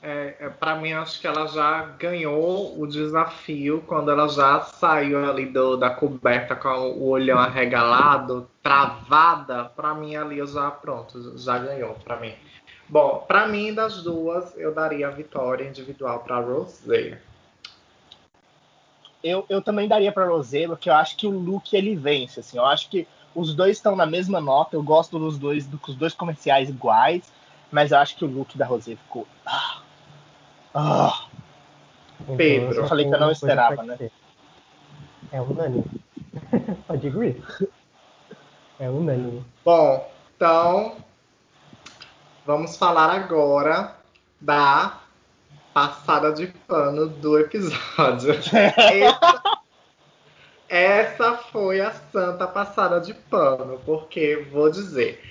[0.00, 5.28] É, é para mim, acho que ela já ganhou o desafio quando ela já saiu
[5.28, 9.64] ali do, da coberta com o olhão arregalado, travada.
[9.64, 12.32] Para mim, ali eu já, pronto, já ganhou para mim.
[12.88, 17.20] Bom, para mim, das duas, eu daria a vitória individual para Rosé.
[19.22, 22.38] Eu, eu também daria para Rosé, porque eu acho que o look ele vence.
[22.38, 24.76] Assim, eu acho que os dois estão na mesma nota.
[24.76, 27.30] Eu gosto dos dois, dos dois comerciais iguais,
[27.70, 29.26] mas eu acho que o look da Rosé ficou.
[29.44, 29.77] Ah,
[30.74, 31.26] ah.
[32.36, 32.82] Pedro.
[32.82, 34.10] Eu falei que eu não esperava, né?
[35.32, 35.84] É unânime.
[36.86, 37.42] Pode agree.
[38.78, 39.44] É unânime.
[39.64, 40.96] Bom, então
[42.46, 43.96] vamos falar agora
[44.40, 45.00] da
[45.72, 48.34] passada de pano do episódio.
[48.76, 49.42] essa,
[50.68, 55.22] essa foi a santa passada de pano, porque vou dizer,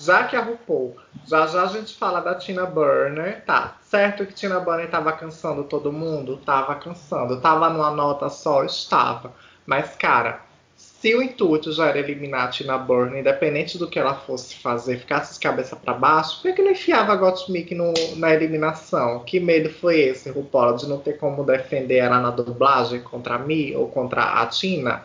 [0.00, 3.76] já que a RuPaul, já já a gente fala da Tina Burner, tá?
[3.82, 6.38] Certo que Tina Burner estava cansando todo mundo?
[6.38, 7.38] Tava cansando.
[7.38, 8.64] Tava numa nota só?
[8.64, 9.34] Estava.
[9.66, 10.40] Mas, cara,
[10.74, 15.00] se o intuito já era eliminar a Tina Burner, independente do que ela fosse fazer,
[15.00, 17.76] ficasse de cabeça para baixo, por que, ele enfiava a Gottmik
[18.16, 19.22] na eliminação?
[19.24, 23.38] Que medo foi esse, RuPaul, de não ter como defender ela na dublagem contra a
[23.38, 25.04] Mi ou contra a Tina?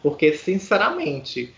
[0.00, 1.52] Porque, sinceramente,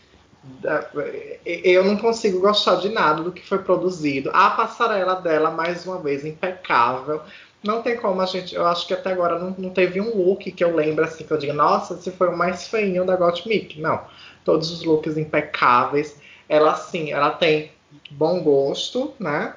[1.44, 4.31] eu não consigo gostar de nada do que foi produzido.
[4.33, 7.20] A passarela dela, mais uma vez, impecável.
[7.62, 8.55] Não tem como a gente.
[8.55, 11.31] Eu acho que até agora não, não teve um look que eu lembro assim que
[11.31, 13.81] eu diga, nossa, esse foi o mais feinho da Gottmik.
[13.81, 14.03] Não.
[14.44, 16.18] Todos os looks impecáveis.
[16.48, 17.70] Ela sim, ela tem
[18.11, 19.55] bom gosto, né?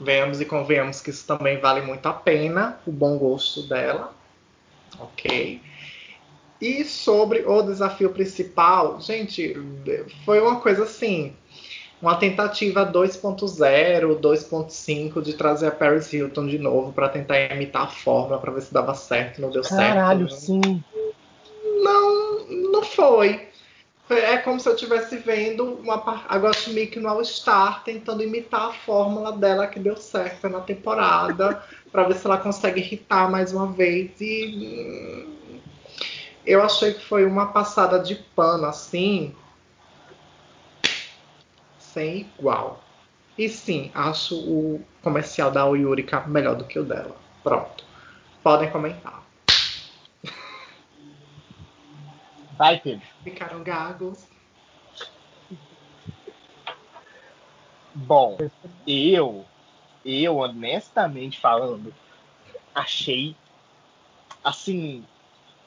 [0.00, 4.12] Venhamos e convenhamos que isso também vale muito a pena, o bom gosto dela.
[4.98, 5.60] Ok.
[6.64, 9.54] E sobre o desafio principal, gente,
[10.24, 11.34] foi uma coisa assim.
[12.00, 17.86] uma tentativa 2.0, 2.5 de trazer a Paris Hilton de novo para tentar imitar a
[17.88, 19.94] fórmula para ver se dava certo, não deu Caralho, certo.
[19.94, 20.30] Caralho, né?
[20.30, 20.84] sim.
[21.82, 23.46] Não, não foi.
[24.08, 28.72] É como se eu estivesse vendo uma, a Gottmik no All Star tentando imitar a
[28.72, 33.66] fórmula dela que deu certo na temporada, para ver se ela consegue irritar mais uma
[33.66, 34.12] vez.
[34.18, 35.34] E
[36.46, 39.34] eu achei que foi uma passada de pano assim,
[41.78, 42.82] sem igual.
[43.36, 47.16] E sim, acho o comercial da Yurika melhor do que o dela.
[47.42, 47.84] Pronto.
[48.42, 49.24] Podem comentar.
[52.56, 53.06] Vai, Pedro.
[53.24, 54.28] Ficaram gagos.
[57.94, 58.36] Bom,
[58.86, 59.44] eu,
[60.04, 61.94] eu honestamente falando,
[62.74, 63.36] achei
[64.42, 65.04] assim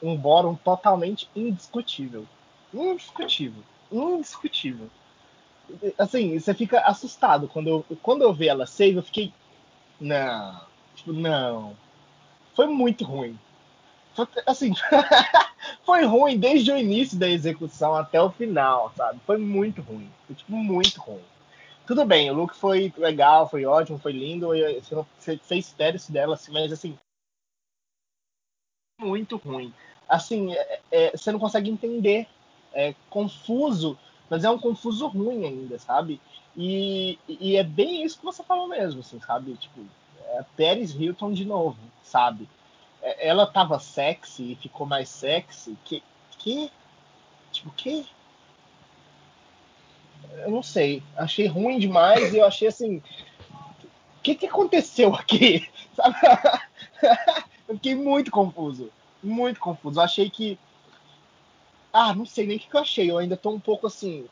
[0.02, 2.26] um bórum totalmente indiscutível.
[2.72, 3.62] Indiscutível.
[3.90, 4.90] Indiscutível
[5.98, 7.48] assim, você fica assustado.
[7.48, 9.32] Quando eu, quando eu vi ela save, eu fiquei.
[10.00, 10.60] Não.
[10.94, 11.76] Tipo, não.
[12.54, 13.38] Foi muito ruim.
[14.14, 14.72] Foi, assim,
[15.84, 19.20] foi ruim desde o início da execução até o final, sabe?
[19.26, 20.10] Foi muito ruim.
[20.26, 21.24] Foi, tipo, muito ruim.
[21.86, 24.48] Tudo bem, o look foi legal, foi ótimo, foi lindo.
[24.48, 26.98] Você, não, você fez isso dela, assim, mas assim.
[29.00, 29.72] Muito ruim.
[30.08, 32.26] Assim, é, é, você não consegue entender.
[32.74, 33.98] É confuso
[34.30, 36.20] mas é um confuso ruim ainda, sabe?
[36.56, 39.54] E, e é bem isso que você falou mesmo, assim, sabe?
[39.54, 39.80] Tipo,
[40.26, 42.48] é Paris Hilton de novo, sabe?
[43.00, 45.76] É, ela tava sexy e ficou mais sexy.
[45.84, 46.02] Que.
[46.38, 46.70] que
[47.52, 48.06] tipo, que.
[50.38, 51.02] Eu não sei.
[51.16, 52.96] Achei ruim demais e eu achei assim.
[52.98, 55.66] O que, que aconteceu aqui?
[55.94, 56.16] Sabe?
[57.66, 58.90] eu fiquei muito confuso.
[59.22, 59.98] Muito confuso.
[59.98, 60.58] Eu achei que
[61.92, 63.10] ah, não sei nem o que, eu achei.
[63.10, 64.26] Eu ainda tô um pouco assim.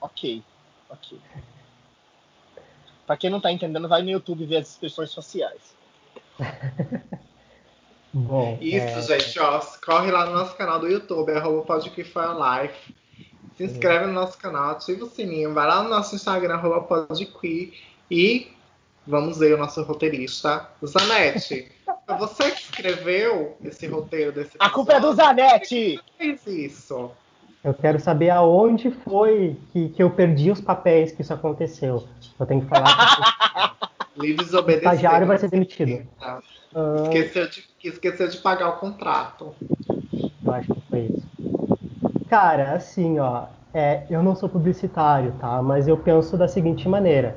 [0.00, 0.42] Ok.
[0.90, 1.18] Ok.
[3.06, 5.74] Pra quem não tá entendendo, vai no YouTube ver as expressões sociais.
[8.12, 9.20] Bom, Isso, é...
[9.20, 9.60] gente, ó.
[9.84, 12.94] Corre lá no nosso canal do YouTube, arroba Life.
[13.56, 17.08] Se inscreve no nosso canal, ativa o sininho, vai lá no nosso Instagram, arroba
[18.10, 18.52] e
[19.06, 21.72] vamos ver o nosso roteirista, Zanetti.
[22.08, 26.00] Foi você que escreveu esse roteiro desse A culpa é do Zanetti!
[26.16, 27.10] fez isso?
[27.62, 32.08] Eu quero saber aonde foi que, que eu perdi os papéis que isso aconteceu.
[32.40, 33.76] Eu tenho que falar.
[34.16, 34.88] Lhe desobedeceu.
[34.88, 36.06] O estagiário vai ser demitido.
[36.18, 36.40] Tá.
[36.74, 37.02] Uh...
[37.02, 39.54] Esqueceu, de, esqueceu de pagar o contrato.
[40.42, 41.28] Eu acho que foi isso.
[42.30, 43.48] Cara, assim, ó.
[43.74, 45.60] É, eu não sou publicitário, tá?
[45.60, 47.36] Mas eu penso da seguinte maneira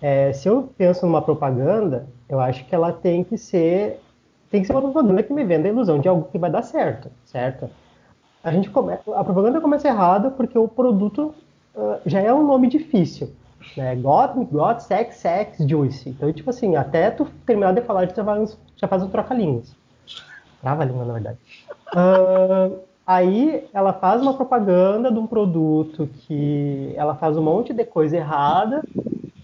[0.00, 4.00] é, se eu penso numa propaganda, eu acho que ela tem que ser
[4.50, 6.62] tem que ser uma propaganda que me venda a ilusão de algo que vai dar
[6.62, 7.70] certo, certo?
[8.42, 11.32] A gente come, a propaganda começa errada porque o produto
[11.74, 13.30] uh, já é um nome difícil,
[13.76, 13.94] né?
[13.94, 16.08] Got, got, sex, sex, juice.
[16.08, 19.72] Então, tipo assim, até tu terminar de falar, já faz, já faz um troca-línguas.
[20.60, 21.38] Trava-língua, na verdade.
[21.94, 27.84] Uh, aí ela faz uma propaganda de um produto que ela faz um monte de
[27.84, 28.82] coisa errada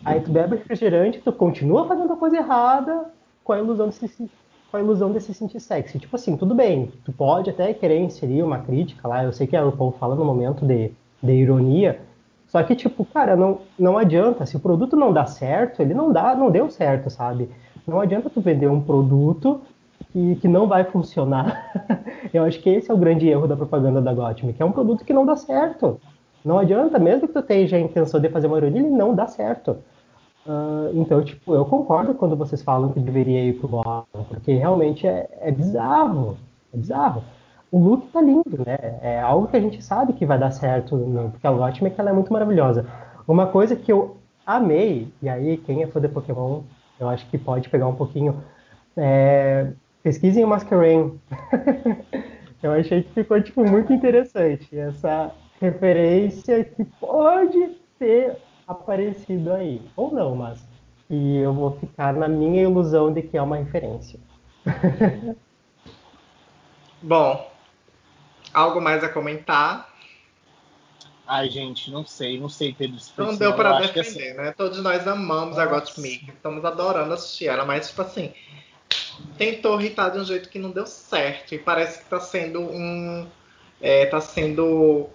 [0.06, 3.06] Aí tu bebe refrigerante, tu continua fazendo a coisa errada
[3.42, 4.30] com a ilusão de se,
[4.70, 5.98] com a ilusão de se sentir sexy.
[5.98, 9.56] Tipo assim, tudo bem, tu pode até querer inserir uma crítica lá, eu sei que
[9.56, 12.00] a RuPaul fala no momento de, de ironia,
[12.48, 14.46] só que, tipo, cara, não, não adianta.
[14.46, 17.50] Se o produto não dá certo, ele não dá, não deu certo, sabe?
[17.86, 19.60] Não adianta tu vender um produto
[20.12, 21.72] que, que não vai funcionar.
[22.32, 24.72] eu acho que esse é o grande erro da propaganda da Gottmik, que é um
[24.72, 26.00] produto que não dá certo.
[26.44, 29.26] Não adianta, mesmo que tu tenha a intenção de fazer uma ironia, ele não dá
[29.26, 29.78] certo.
[30.46, 35.06] Uh, então, tipo, eu concordo quando vocês falam que deveria ir pro bottom, porque realmente
[35.06, 36.36] é, é, bizarro.
[36.72, 37.24] É bizarro.
[37.72, 38.98] O look tá lindo, né?
[39.02, 41.28] É algo que a gente sabe que vai dar certo, né?
[41.32, 42.86] porque a Lotime é ela é muito maravilhosa.
[43.26, 46.62] Uma coisa que eu amei, e aí quem é fã de Pokémon,
[47.00, 48.40] eu acho que pode pegar um pouquinho.
[48.96, 51.18] É, pesquisem o Masquerain.
[52.62, 54.78] eu achei que ficou, tipo, muito interessante.
[54.78, 59.80] Essa referência que pode ser aparecido aí.
[59.96, 60.66] Ou não, mas.
[61.08, 64.18] E eu vou ficar na minha ilusão de que é uma referência.
[67.00, 67.48] Bom,
[68.52, 69.94] algo mais a comentar?
[71.26, 72.96] Ai, gente, não sei, não sei, Pedro.
[73.18, 74.32] Não deu para defender, assim...
[74.34, 74.52] né?
[74.52, 75.62] Todos nós amamos Nossa.
[75.62, 78.32] a Gottmik, estamos adorando assistir ela, mas, tipo assim,
[79.36, 81.54] tentou irritar de um jeito que não deu certo.
[81.54, 83.26] E parece que tá sendo um.
[83.80, 85.08] É, tá sendo.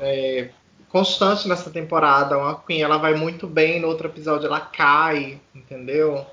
[0.00, 0.50] É,
[0.90, 2.38] constante nessa temporada.
[2.38, 6.26] Uma Queen, ela vai muito bem, no outro episódio ela cai, entendeu?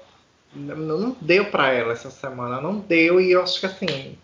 [0.53, 4.17] Não, não deu para ela essa semana, não deu, e eu acho que assim.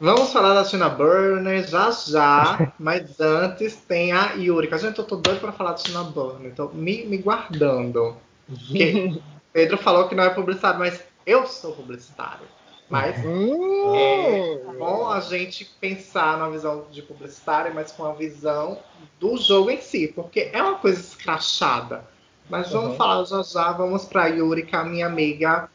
[0.00, 4.78] Vamos falar da Tina Burner já já, mas antes tem a Yurika.
[4.78, 8.16] Gente, eu tô doido pra falar da Tina Burner, então me, me guardando.
[8.48, 9.20] Porque
[9.52, 12.46] Pedro falou que não é publicitário, mas eu sou publicitário.
[12.92, 13.94] Mas Hum.
[13.96, 18.84] é bom a gente pensar na visão de publicitário, mas com a visão
[19.18, 22.06] do jogo em si, porque é uma coisa escrachada.
[22.50, 22.96] Mas vamos Uhum.
[22.98, 25.70] falar já já, vamos pra Yurika, minha amiga.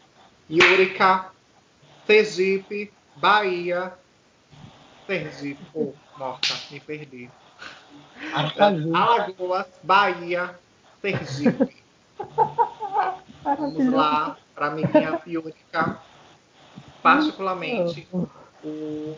[0.49, 1.32] Yurika,
[2.06, 3.97] Sergipe, Bahia.
[5.08, 7.32] Sergipe, oh, morta, me perdi.
[8.36, 8.93] Aracaju.
[8.93, 10.60] Alagoas, Bahia,
[11.01, 11.84] Sergipe.
[13.43, 16.06] Vamos lá para amiguinha Yurika.
[17.15, 18.07] Particularmente,
[18.63, 19.15] o,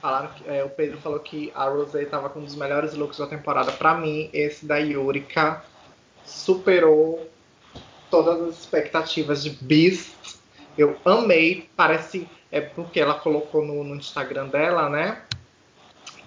[0.00, 3.18] falaram que, é, o Pedro falou que a Rosé estava com um dos melhores looks
[3.18, 3.72] da temporada.
[3.72, 5.62] Para mim, esse da Yurika
[6.24, 7.28] superou
[8.10, 10.38] todas as expectativas de Beast.
[10.76, 11.68] Eu amei.
[11.76, 12.28] Parece.
[12.50, 15.20] É porque ela colocou no, no Instagram dela, né?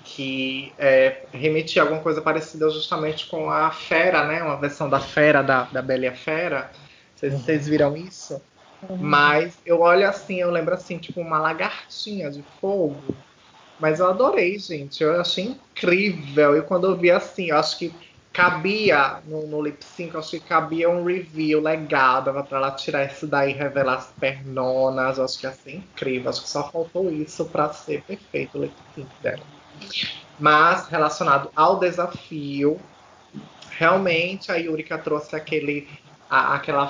[0.03, 4.43] Que é, remetia a alguma coisa parecida justamente com a Fera, né?
[4.43, 6.71] Uma versão da Fera, da, da Bela e a Fera.
[7.15, 8.41] Vocês, vocês viram isso?
[8.99, 13.01] Mas eu olho assim, eu lembro assim, tipo uma lagartinha de fogo.
[13.79, 15.03] Mas eu adorei, gente.
[15.03, 16.57] Eu achei incrível.
[16.57, 17.93] E quando eu vi assim, eu acho que
[18.31, 22.21] cabia no, no lip sync, eu acho que cabia um review legal.
[22.21, 25.17] Dava pra ela tirar isso daí, revelar as pernonas.
[25.17, 26.29] Eu acho que ia ser incrível.
[26.29, 29.41] Acho que só faltou isso pra ser perfeito o lip sync dela.
[30.39, 32.79] Mas relacionado ao desafio,
[33.69, 35.87] realmente a Yurika trouxe aquele,
[36.31, 36.87] a- aquela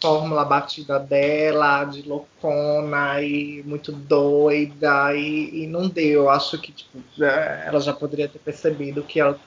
[0.00, 6.28] fórmula batida dela, de loucona e muito doida, e, e não deu.
[6.30, 9.40] Acho que tipo, é, ela já poderia ter percebido que ela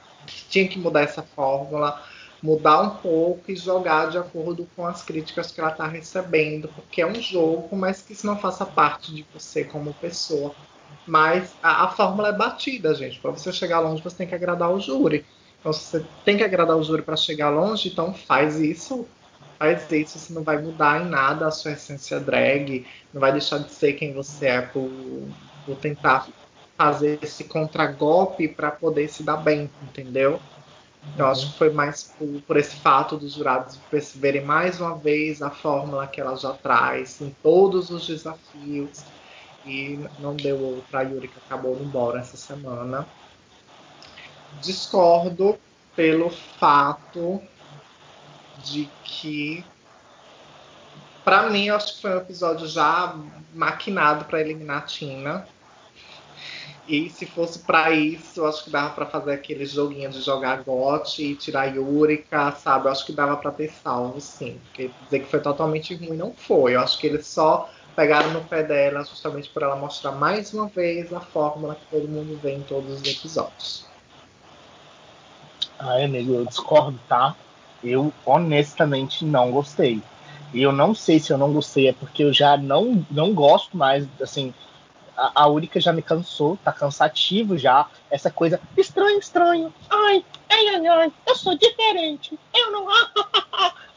[0.50, 2.02] tinha que mudar essa fórmula,
[2.42, 7.02] mudar um pouco e jogar de acordo com as críticas que ela está recebendo, porque
[7.02, 10.56] é um jogo, mas que isso não faça parte de você como pessoa.
[11.06, 13.20] Mas a, a fórmula é batida, gente.
[13.20, 15.26] Para você chegar longe, você tem que agradar o júri.
[15.60, 19.10] Então, se você tem que agradar o júri para chegar longe, então faz isso.
[19.60, 23.58] Faz isso, você não vai mudar em nada a sua essência drag, não vai deixar
[23.58, 24.90] de ser quem você é por,
[25.66, 26.30] por tentar
[26.78, 30.40] fazer esse contragolpe para poder se dar bem, entendeu?
[31.18, 35.42] Eu acho que foi mais por, por esse fato dos jurados perceberem mais uma vez
[35.42, 39.04] a fórmula que ela já traz em todos os desafios.
[39.66, 41.00] E não deu outra.
[41.00, 43.06] A Yuri que acabou indo embora essa semana.
[44.62, 45.58] Discordo
[45.96, 47.42] pelo fato
[48.64, 49.66] de que,
[51.24, 53.16] para mim, eu acho que foi um episódio já
[53.54, 55.48] maquinado para eliminar a Tina.
[56.88, 60.64] E se fosse para isso, eu acho que dava para fazer aquele joguinho de jogar
[60.64, 62.88] gote e tirar Yurika, sabe?
[62.88, 64.60] Eu acho que dava para ter salvo, sim.
[64.66, 66.74] Porque dizer que foi totalmente ruim não foi.
[66.74, 70.68] Eu acho que eles só pegaram no pé dela justamente por ela mostrar mais uma
[70.68, 73.86] vez a fórmula que todo mundo vê em todos os episódios.
[75.78, 77.36] Ai, amigo, eu discordo, tá?
[77.84, 80.02] Eu honestamente não gostei.
[80.54, 83.78] E eu não sei se eu não gostei, é porque eu já não, não gosto
[83.78, 84.54] mais, assim.
[85.16, 87.88] A, a já me cansou, tá cansativo já.
[88.10, 89.74] Essa coisa estranho, estranho.
[89.90, 92.40] Ai, ai, ai, ai, eu sou diferente.
[92.54, 92.88] Eu não.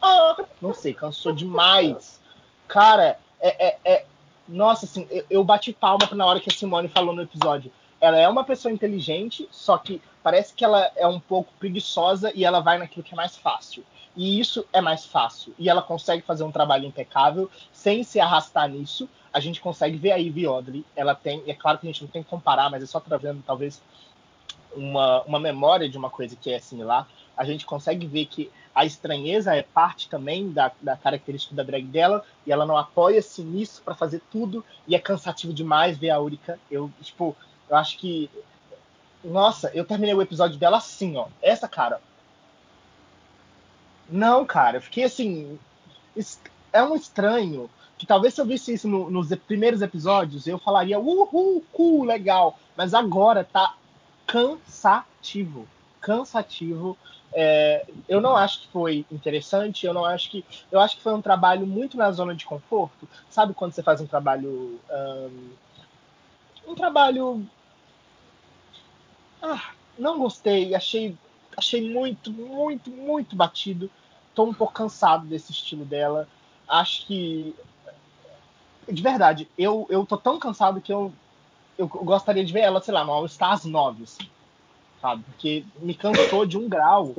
[0.03, 2.21] Ah, não sei, cansou demais.
[2.68, 3.68] Cara, é.
[3.68, 4.05] é, é...
[4.49, 7.73] Nossa, assim, eu, eu bati palma na hora que a Simone falou no episódio.
[8.01, 12.44] Ela é uma pessoa inteligente, só que parece que ela é um pouco preguiçosa e
[12.44, 13.85] ela vai naquilo que é mais fácil.
[14.14, 15.54] E isso é mais fácil.
[15.58, 19.08] E ela consegue fazer um trabalho impecável sem se arrastar nisso.
[19.32, 20.85] A gente consegue ver a Ivy Odley.
[20.94, 23.42] Ela tem, é claro que a gente não tem que comparar, mas é só trazendo
[23.46, 23.80] talvez
[24.74, 27.08] uma, uma memória de uma coisa que é similar.
[27.35, 31.85] A gente consegue ver que a estranheza é parte também da, da característica da drag
[31.85, 34.62] dela e ela não apoia-se nisso para fazer tudo.
[34.87, 36.58] E é cansativo demais ver a Úrica.
[36.70, 37.35] Eu, tipo,
[37.68, 38.31] eu acho que
[39.25, 41.29] nossa, eu terminei o episódio dela assim, ó.
[41.40, 42.00] Essa cara.
[44.08, 45.58] Não, cara, eu fiquei assim.
[46.73, 47.70] É um estranho.
[47.96, 52.58] Que talvez se eu visse isso no, nos primeiros episódios, eu falaria, uhul, cool, legal.
[52.77, 53.77] Mas agora tá
[54.27, 55.68] cansativo.
[56.00, 56.98] Cansativo.
[57.35, 60.44] É, eu não acho que foi interessante, eu não acho que.
[60.70, 63.08] Eu acho que foi um trabalho muito na zona de conforto.
[63.31, 64.81] Sabe quando você faz um trabalho.
[64.90, 65.50] Um,
[66.66, 67.46] um trabalho
[69.43, 71.17] ah, não gostei, achei,
[71.57, 73.90] achei muito, muito, muito batido.
[74.35, 76.29] Tô um pouco cansado desse estilo dela.
[76.69, 77.55] Acho que.
[78.90, 81.13] De verdade, eu, eu tô tão cansado que eu,
[81.77, 84.29] eu gostaria de ver ela, sei lá, no All Stars 9, assim,
[85.01, 85.23] sabe?
[85.25, 87.15] Porque me cansou de um grau.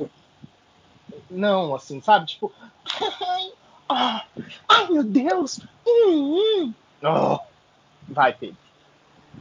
[1.30, 2.26] Não, assim, sabe?
[2.26, 2.52] Tipo.
[3.86, 4.22] Ai,
[4.66, 5.60] ai meu Deus!
[5.86, 6.74] Hum, hum.
[7.02, 7.38] Oh.
[8.08, 8.56] Vai, Pedro.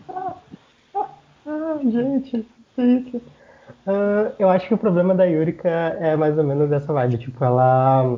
[0.10, 2.46] Ah, gente,
[2.78, 7.18] Uh, eu acho que o problema da Yurika é mais ou menos essa vibe.
[7.18, 8.18] Tipo, ela,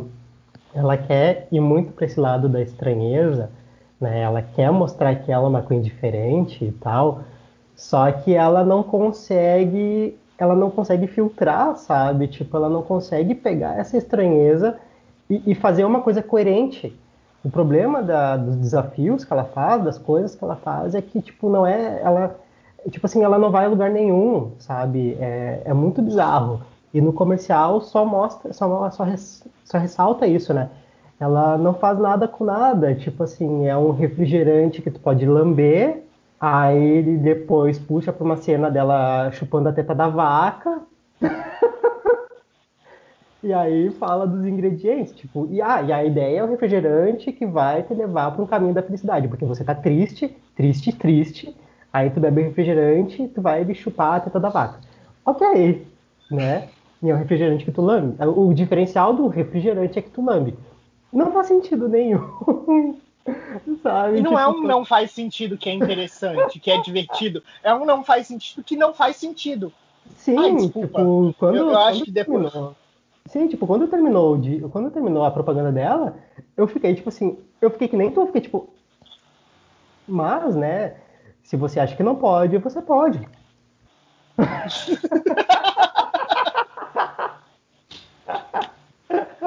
[0.73, 3.49] ela quer ir muito para esse lado da estranheza,
[3.99, 4.21] né?
[4.21, 7.21] Ela quer mostrar que ela é uma Queen diferente e tal,
[7.75, 12.27] só que ela não consegue, ela não consegue filtrar, sabe?
[12.27, 14.77] Tipo, ela não consegue pegar essa estranheza
[15.29, 16.97] e, e fazer uma coisa coerente.
[17.43, 21.21] O problema da, dos desafios que ela faz, das coisas que ela faz, é que,
[21.21, 22.01] tipo, não é.
[22.01, 22.35] Ela,
[22.89, 25.17] tipo assim, ela não vai a lugar nenhum, sabe?
[25.19, 26.61] É, é muito bizarro.
[26.93, 29.05] E no comercial só mostra, só, só,
[29.65, 30.69] só ressalta isso, né?
[31.19, 32.93] Ela não faz nada com nada.
[32.95, 36.03] Tipo assim, é um refrigerante que tu pode lamber,
[36.39, 40.81] aí ele depois puxa pra uma cena dela chupando a teta da vaca.
[43.45, 47.45] E aí fala dos ingredientes, tipo, e, ah, e a ideia é o refrigerante que
[47.45, 51.55] vai te levar para um caminho da felicidade, porque você tá triste, triste, triste,
[51.95, 54.81] aí tu bebe refrigerante, tu vai chupar a teta da vaca.
[55.25, 55.87] Ok,
[56.29, 56.67] né?
[57.01, 58.17] E é um refrigerante que tu lambe.
[58.25, 60.57] O diferencial do refrigerante é que tu lambe.
[61.13, 62.99] Não faz sentido nenhum.
[63.81, 64.17] Sabe?
[64.17, 64.39] E não tipo...
[64.39, 67.41] é um não faz sentido que é interessante, que é divertido.
[67.63, 69.71] É um não faz sentido que não faz sentido.
[70.17, 72.51] Sim, Ai, tipo, quando, eu, eu acho que depois.
[72.51, 72.75] Terminou
[73.27, 76.15] Sim, tipo, quando terminou, de, quando terminou a propaganda dela,
[76.55, 78.69] eu fiquei, tipo assim, eu fiquei que nem tu, eu fiquei, tipo.
[80.07, 80.97] Mas, né,
[81.45, 83.19] se você acha que não pode, você pode.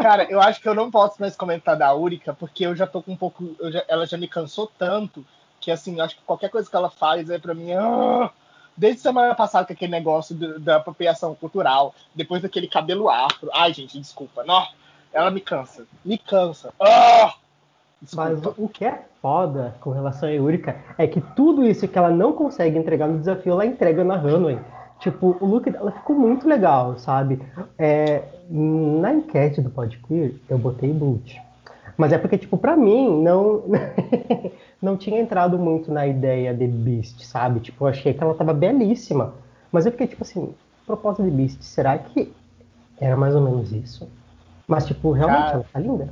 [0.01, 3.03] Cara, eu acho que eu não posso mais comentar da Úrica, porque eu já tô
[3.03, 3.57] com um pouco.
[3.73, 5.27] Já, ela já me cansou tanto
[5.61, 7.73] que, assim, eu acho que qualquer coisa que ela faz é pra mim.
[7.73, 8.31] Ah,
[8.77, 13.51] Desde semana passada com aquele negócio do, da apropriação cultural, depois daquele cabelo afro.
[13.53, 14.45] Ai, gente, desculpa.
[14.45, 14.65] Não,
[15.13, 15.85] ela me cansa.
[16.05, 16.73] Me cansa.
[16.79, 17.35] Ah!
[18.15, 22.11] Mas o que é foda com relação a Eureka é que tudo isso que ela
[22.11, 24.59] não consegue entregar no desafio, ela entrega na Runway.
[25.01, 27.41] Tipo, o look dela ficou muito legal, sabe?
[27.79, 31.41] É, na enquete do Podqueer, eu botei boot.
[31.97, 33.65] Mas é porque, tipo, pra mim, não.
[34.81, 37.61] não tinha entrado muito na ideia de Beast, sabe?
[37.61, 39.35] Tipo, eu achei que ela tava belíssima.
[39.71, 40.55] Mas eu fiquei tipo assim,
[40.87, 42.33] proposta de Beast, será que
[43.01, 44.09] era mais ou menos isso?
[44.67, 46.09] Mas, tipo, realmente Cara, ela tá linda.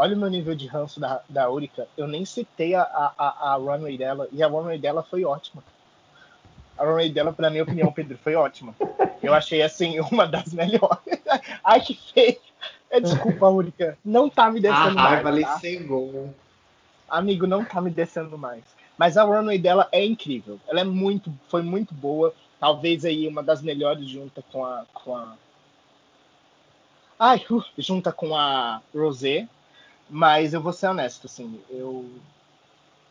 [0.00, 1.86] Olha o meu nível de ranço da, da Urika.
[1.94, 5.62] Eu nem citei a, a, a runway dela, e a runway dela foi ótima.
[6.78, 8.74] A runway dela, na minha opinião, Pedro, foi ótima.
[9.22, 11.20] Eu achei, assim, uma das melhores.
[11.62, 12.38] Ai, que feio.
[13.02, 13.98] Desculpa, Urika.
[14.02, 15.26] Não tá me descendo a mais.
[15.26, 15.58] A raiva tá?
[15.58, 16.34] cegou.
[17.06, 18.64] Amigo, não tá me descendo mais.
[18.96, 20.58] Mas a runway dela é incrível.
[20.66, 22.32] Ela é muito, foi muito boa.
[22.58, 25.34] Talvez aí uma das melhores junta com a, com a,
[27.18, 29.46] ai, uh, junta com a Rosé.
[30.10, 32.08] Mas eu vou ser honesto, assim, eu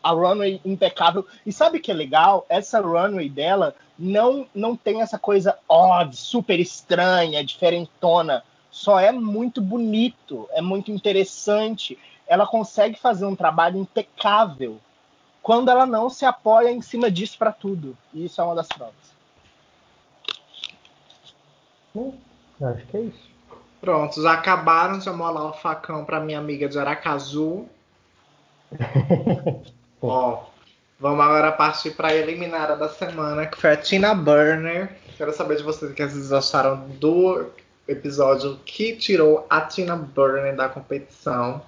[0.02, 1.26] a runway impecável.
[1.44, 2.46] E sabe o que é legal?
[2.48, 8.42] Essa runway dela não não tem essa coisa odd, super estranha, diferentona.
[8.70, 11.98] Só é muito bonito, é muito interessante
[12.30, 14.78] ela consegue fazer um trabalho impecável
[15.42, 17.98] quando ela não se apoia em cima disso para tudo.
[18.14, 18.94] E isso é uma das provas.
[21.96, 22.12] Hum,
[22.62, 23.30] acho que é isso.
[23.80, 27.66] Pronto, já acabaram de amolar o facão para minha amiga de Aracaju.
[30.02, 30.44] Ó,
[30.98, 34.94] vamos agora partir para a eliminada da semana, que foi a Tina Burner.
[35.16, 37.46] Quero saber de vocês o que vocês acharam do
[37.88, 41.62] episódio que tirou a Tina Burner da competição.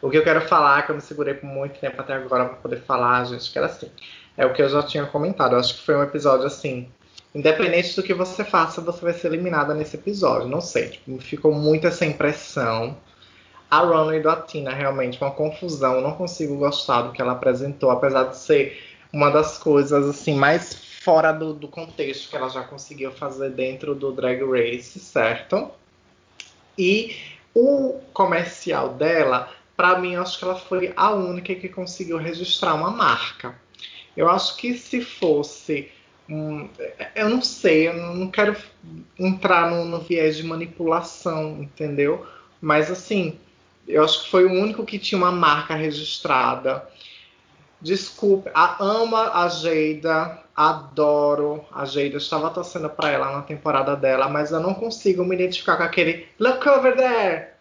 [0.00, 2.56] O que eu quero falar, que eu me segurei por muito tempo até agora para
[2.56, 3.90] poder falar, gente, que era assim.
[4.36, 5.52] É o que eu já tinha comentado.
[5.54, 6.88] Eu acho que foi um episódio assim.
[7.36, 10.48] Independente do que você faça, você vai ser eliminada nesse episódio.
[10.48, 10.88] Não sei.
[10.88, 12.96] Tipo, ficou muito essa impressão.
[13.70, 15.96] A Ronnie do Atina, realmente, uma confusão.
[15.96, 18.80] Eu não consigo gostar do que ela apresentou, apesar de ser
[19.12, 23.94] uma das coisas assim mais fora do, do contexto que ela já conseguiu fazer dentro
[23.94, 25.70] do Drag Race, certo?
[26.78, 27.16] E
[27.54, 32.90] o comercial dela para mim, acho que ela foi a única que conseguiu registrar uma
[32.90, 33.54] marca.
[34.16, 35.92] Eu acho que se fosse.
[36.28, 38.56] Eu não sei, eu não quero
[39.18, 42.26] entrar no, no viés de manipulação, entendeu?
[42.60, 43.38] Mas assim,
[43.86, 46.86] eu acho que foi o único que tinha uma marca registrada.
[47.80, 54.28] Desculpe, a, ama a Geida, adoro a Geida, estava torcendo para ela na temporada dela,
[54.28, 57.55] mas eu não consigo me identificar com aquele Look over there!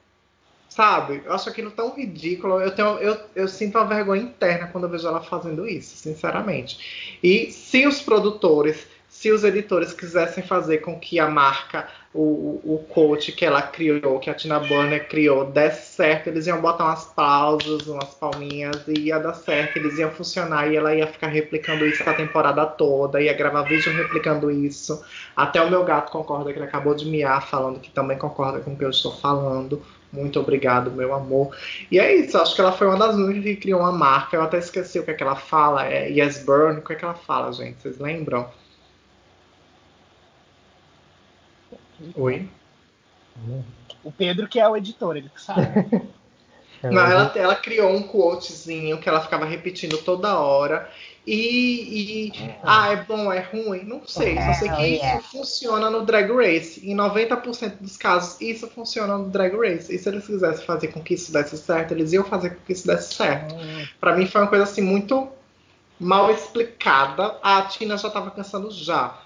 [0.75, 1.21] Sabe?
[1.23, 2.59] Eu acho aquilo tão ridículo.
[2.59, 7.17] Eu, tenho, eu, eu sinto uma vergonha interna quando eu vejo ela fazendo isso, sinceramente.
[7.23, 12.85] E se os produtores, se os editores quisessem fazer com que a marca, o, o
[12.89, 17.05] coach que ela criou, que a Tina Burner criou, desse certo, eles iam botar umas
[17.05, 21.85] pausas, umas palminhas e ia dar certo, eles iam funcionar e ela ia ficar replicando
[21.85, 25.01] isso a temporada toda, ia gravar vídeo replicando isso.
[25.33, 28.73] Até o meu gato concorda que ele acabou de miar, falando que também concorda com
[28.73, 29.81] o que eu estou falando.
[30.15, 31.55] Muito obrigado, meu amor.
[31.91, 34.37] E é isso, acho que ela foi uma das únicas que criou uma marca.
[34.37, 35.85] Eu até esqueci o que, é que ela fala.
[35.85, 37.81] É Yes Burn, o que é que ela fala, gente?
[37.81, 38.49] Vocês lembram?
[42.15, 42.49] Oi?
[44.03, 45.67] O Pedro que é o editor, ele que sabe.
[46.91, 50.89] Não, ela, ela criou um quotezinho que ela ficava repetindo toda hora.
[51.27, 53.83] E, e ah, é bom, é ruim?
[53.83, 54.35] Não sei.
[54.39, 56.87] Só sei que isso funciona no Drag Race.
[56.87, 59.93] Em 90% dos casos, isso funciona no Drag Race.
[59.93, 62.73] E se eles quisessem fazer com que isso desse certo, eles iam fazer com que
[62.73, 63.55] isso desse certo.
[63.55, 63.87] Hum.
[63.99, 65.27] Para mim foi uma coisa assim muito
[65.99, 67.37] mal explicada.
[67.41, 69.17] A Tina já estava cansando já.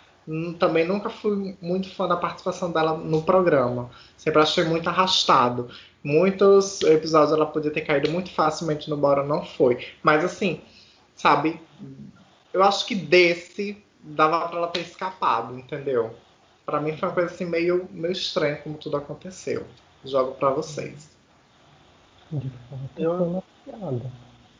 [0.60, 3.90] Também nunca fui muito fã da participação dela no programa.
[4.16, 5.70] Sempre achei muito arrastado.
[6.04, 9.88] Muitos episódios ela podia ter caído muito facilmente no bora, não foi.
[10.04, 10.62] Mas assim,
[11.16, 11.60] sabe?
[12.54, 16.16] Eu acho que desse dava para ela ter escapado, entendeu?
[16.66, 19.66] Para mim foi uma coisa assim meio, meio estranha como tudo aconteceu.
[20.06, 21.10] Jogo para vocês.
[22.32, 23.18] De fato, eu...
[23.18, 24.12] foi uma piada.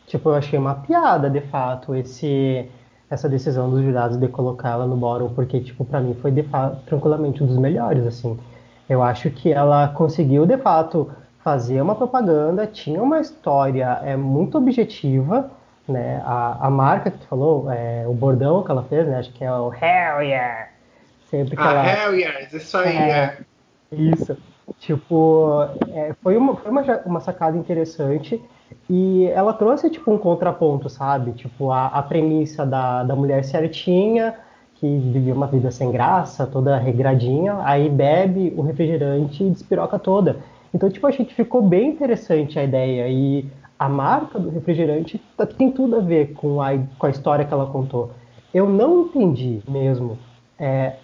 [0.08, 2.70] Tipo, eu achei uma piada, de fato, esse
[3.10, 6.78] essa decisão dos jurados de colocá-la no bórum, porque, tipo, para mim foi, de fato,
[6.86, 8.40] tranquilamente um dos melhores, assim.
[8.88, 11.10] Eu acho que ela conseguiu, de fato,
[11.44, 15.50] fazer uma propaganda, tinha uma história é, muito objetiva,
[15.88, 16.22] né?
[16.24, 19.18] A, a marca que tu falou, é, o bordão que ela fez, né?
[19.18, 20.70] Acho que é o Hell Yeah!
[21.30, 21.88] Sempre que ah, ela...
[21.88, 22.48] Hell Yeah!
[22.54, 23.10] Isso aí, é.
[23.12, 23.38] é.
[23.92, 24.38] Isso.
[24.78, 28.40] Tipo, é, foi, uma, foi uma, uma sacada interessante
[28.90, 31.32] e ela trouxe, tipo, um contraponto, sabe?
[31.34, 34.36] Tipo, a, a premissa da, da mulher certinha,
[34.76, 40.38] que vivia uma vida sem graça, toda regradinha, aí bebe o refrigerante e despiroca toda.
[40.74, 43.08] Então, tipo, achei que ficou bem interessante a ideia.
[43.10, 43.46] E
[43.78, 47.54] a marca do refrigerante tá, tem tudo a ver com a, com a história que
[47.54, 48.12] ela contou.
[48.54, 50.18] Eu não entendi mesmo
[50.58, 50.96] é,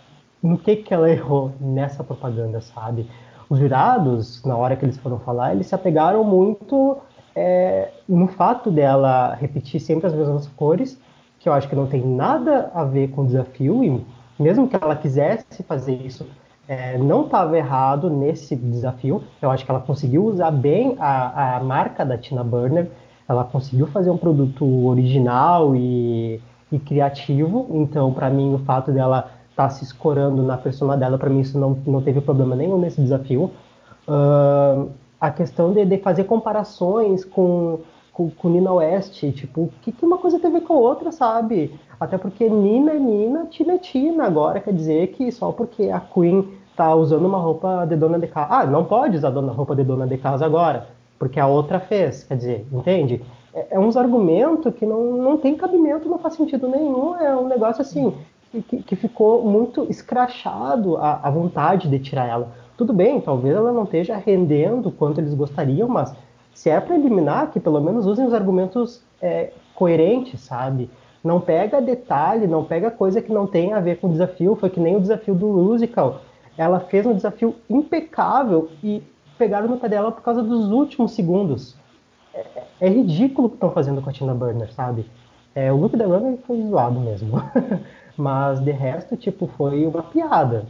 [0.41, 3.07] no que, que ela errou nessa propaganda, sabe?
[3.49, 6.97] Os jurados, na hora que eles foram falar, eles se apegaram muito
[7.35, 10.99] é, no fato dela repetir sempre as mesmas cores,
[11.39, 14.05] que eu acho que não tem nada a ver com o desafio, e
[14.41, 16.25] mesmo que ela quisesse fazer isso,
[16.67, 19.21] é, não estava errado nesse desafio.
[19.41, 22.89] Eu acho que ela conseguiu usar bem a, a marca da Tina Burner,
[23.27, 26.39] ela conseguiu fazer um produto original e,
[26.71, 31.17] e criativo, então, para mim, o fato dela estar tá se escorando na persona dela,
[31.17, 33.51] para mim, isso não, não teve problema nenhum nesse desafio.
[34.07, 34.89] Uh,
[35.19, 37.79] a questão de, de fazer comparações com,
[38.11, 40.77] com, com, Nina West, tipo, o que, que uma coisa tem a ver com a
[40.77, 41.73] outra, sabe?
[41.99, 44.25] Até porque Nina é Nina, Tina é Tina.
[44.25, 48.27] Agora quer dizer que só porque a Queen tá usando uma roupa de dona de
[48.27, 48.47] casa.
[48.53, 50.87] Ah, não pode usar dona, roupa de dona de casa agora,
[51.17, 52.23] porque a outra fez.
[52.23, 53.21] Quer dizer, entende?
[53.53, 57.15] É, é uns argumentos que não, não tem cabimento, não faz sentido nenhum.
[57.15, 58.13] É um negócio assim
[58.61, 62.64] que, que ficou muito escrachado a, a vontade de tirar ela.
[62.77, 66.13] Tudo bem, talvez ela não esteja rendendo quanto eles gostariam, mas
[66.53, 70.89] se é para eliminar, que pelo menos usem os argumentos é, coerentes, sabe?
[71.23, 74.55] Não pega detalhe, não pega coisa que não tem a ver com o desafio.
[74.55, 76.21] Foi que nem o desafio do musical.
[76.57, 79.01] Ela fez um desafio impecável e
[79.37, 81.75] pegaram no pé dela por causa dos últimos segundos.
[82.33, 82.45] É,
[82.81, 85.05] é ridículo o que estão fazendo com a Tina Burner, sabe?
[85.55, 87.41] É, o look da Runner foi zoado mesmo.
[88.15, 90.65] Mas de resto, tipo, foi uma piada.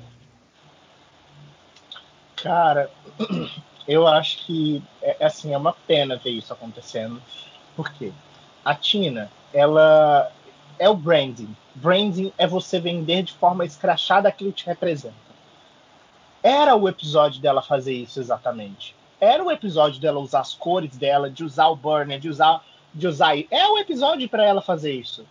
[2.45, 2.91] Cara,
[3.87, 7.19] eu acho que é, é, assim, é uma pena ver isso acontecendo.
[7.75, 8.13] Por quê?
[8.63, 10.31] A Tina, ela
[10.77, 11.55] é o branding.
[11.73, 15.15] Branding é você vender de forma escrachada aquilo que te representa.
[16.43, 18.95] Era o episódio dela fazer isso exatamente.
[19.19, 23.07] Era o episódio dela usar as cores dela, de usar o burner, de usar de
[23.07, 23.35] usar.
[23.49, 25.25] É o episódio para ela fazer isso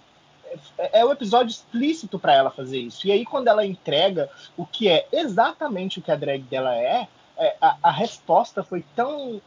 [0.78, 3.06] é o episódio explícito para ela fazer isso.
[3.06, 7.08] E aí, quando ela entrega o que é exatamente o que a drag dela é,
[7.36, 9.40] é a, a resposta foi tão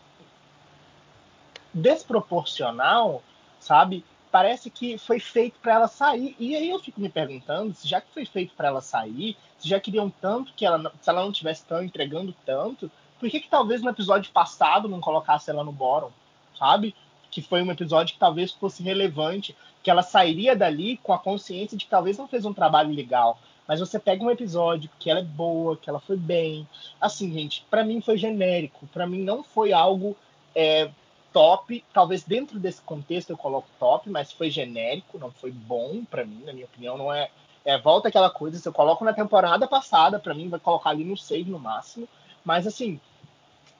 [1.73, 3.21] desproporcional,
[3.59, 4.03] sabe?
[4.31, 6.35] Parece que foi feito para ela sair.
[6.39, 9.67] E aí eu fico me perguntando, se já que foi feito para ela sair, se
[9.67, 13.49] já queriam tanto que ela, se ela não tivesse tão entregando tanto, por que, que
[13.49, 16.11] talvez no episódio passado não colocasse ela no bórum,
[16.57, 16.95] sabe?
[17.37, 21.77] Que foi um episódio que talvez fosse relevante que ela sairia dali com a consciência
[21.77, 23.39] de que talvez não fez um trabalho legal.
[23.67, 26.67] Mas você pega um episódio que ela é boa, que ela foi bem.
[26.99, 28.87] Assim, gente, para mim foi genérico.
[28.87, 30.17] Para mim não foi algo
[30.55, 30.89] é,
[31.31, 31.85] top.
[31.93, 36.41] Talvez dentro desse contexto eu coloco top, mas foi genérico, não foi bom para mim,
[36.43, 36.97] na minha opinião.
[36.97, 37.29] Não é,
[37.63, 41.03] É, volta aquela coisa, se eu coloco na temporada passada, para mim vai colocar ali
[41.03, 42.07] no save no máximo.
[42.43, 42.99] Mas assim,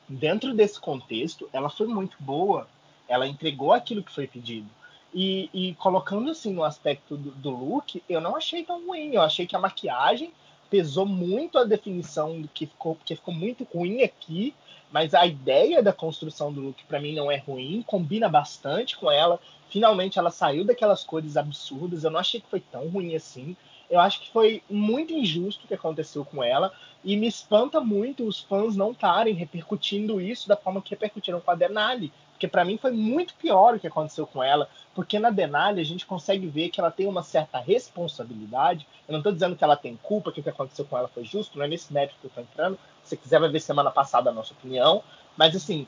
[0.08, 2.68] dentro desse contexto, ela foi muito boa.
[3.08, 4.68] Ela entregou aquilo que foi pedido.
[5.14, 9.14] E, e colocando assim no aspecto do, do, look, eu não achei tão ruim.
[9.14, 10.32] Eu achei que a maquiagem
[10.70, 14.54] pesou muito a definição do que ficou, porque ficou muito ruim aqui.
[14.92, 19.12] Mas a ideia da construção do look para mim não é ruim, combina bastante com
[19.12, 19.40] ela.
[19.70, 22.04] Finalmente ela saiu daquelas cores absurdas.
[22.04, 23.56] Eu não achei que foi tão ruim assim.
[23.90, 26.74] Eu acho que foi muito injusto o que aconteceu com ela.
[27.04, 31.52] E me espanta muito os fãs não estarem repercutindo isso da forma que repercutiram com
[31.52, 32.12] a Denali.
[32.38, 34.70] Porque para mim foi muito pior o que aconteceu com ela.
[34.94, 38.88] Porque na Denali a gente consegue ver que ela tem uma certa responsabilidade.
[39.08, 41.26] Eu não estou dizendo que ela tem culpa, que o que aconteceu com ela foi
[41.26, 42.78] justo, não é nesse mérito que eu estou entrando.
[43.04, 45.04] Se você quiser, vai ver semana passada a nossa opinião.
[45.36, 45.88] Mas assim,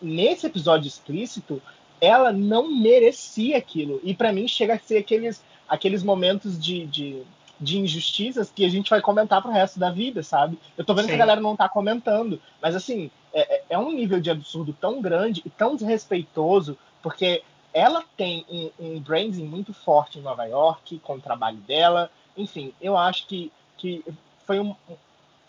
[0.00, 1.62] nesse episódio explícito,
[1.98, 3.98] ela não merecia aquilo.
[4.04, 7.22] E para mim chega a ser aqueles, aqueles momentos de, de
[7.58, 10.58] de injustiças que a gente vai comentar pro resto da vida, sabe?
[10.76, 11.10] Eu tô vendo Sim.
[11.10, 14.74] que a galera não tá comentando, mas assim, é, é, é um nível de absurdo
[14.80, 17.42] tão grande e tão desrespeitoso, porque
[17.74, 22.72] ela tem um, um branding muito forte em Nova York, com o trabalho dela, enfim,
[22.80, 24.02] eu acho que, que
[24.46, 24.74] foi um,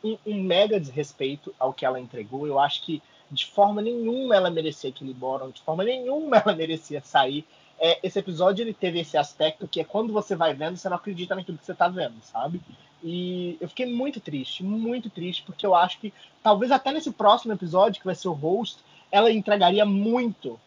[0.04, 4.50] um, um mega desrespeito ao que ela entregou, eu acho que de forma nenhuma ela
[4.50, 7.46] merecia aquele bórum, de forma nenhuma ela merecia sair
[7.80, 10.98] é, esse episódio ele teve esse aspecto que é quando você vai vendo, você não
[10.98, 12.62] acredita naquilo que você tá vendo, sabe?
[13.04, 17.54] E eu fiquei muito triste, muito triste, porque eu acho que talvez até nesse próximo
[17.54, 18.80] episódio, que vai ser o host,
[19.12, 20.60] ela entregaria muito.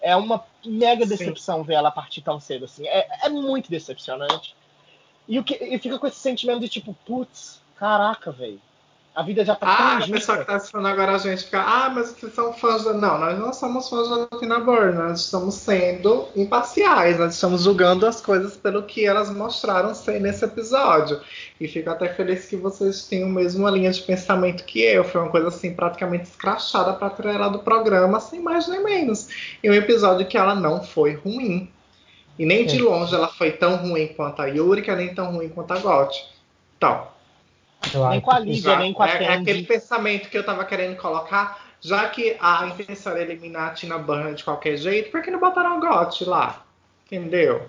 [0.00, 1.64] É uma mega decepção Sim.
[1.64, 2.86] ver ela partir tão cedo, assim.
[2.86, 4.54] É, é muito decepcionante.
[5.28, 8.60] E, o que, e fica com esse sentimento de tipo, putz, caraca, velho.
[9.16, 11.88] A vida já tá Ah, a pessoa que tá assistindo agora a gente fica, ah,
[11.88, 12.92] mas vocês são fãs da.
[12.92, 18.06] Não, nós não somos fãs da Tina Burner, nós estamos sendo imparciais, nós estamos julgando
[18.06, 21.18] as coisas pelo que elas mostraram ser nesse episódio.
[21.58, 25.02] E fico até feliz que vocês tenham mesmo a linha de pensamento que eu.
[25.02, 29.28] Foi uma coisa assim, praticamente escrachada pra tirar ela do programa, sem mais nem menos.
[29.64, 31.70] E um episódio que ela não foi ruim.
[32.38, 35.72] E nem de longe ela foi tão ruim quanto a Yurika, nem tão ruim quanto
[35.72, 36.14] a Got.
[36.76, 37.15] Então,
[38.10, 40.96] nem com a Lídia, nem com a é, é aquele pensamento que eu tava querendo
[40.96, 45.30] colocar, já que a intenção era eliminar a Tina Burner de qualquer jeito, por que
[45.30, 46.64] não botaram o Got lá?
[47.06, 47.62] Entendeu?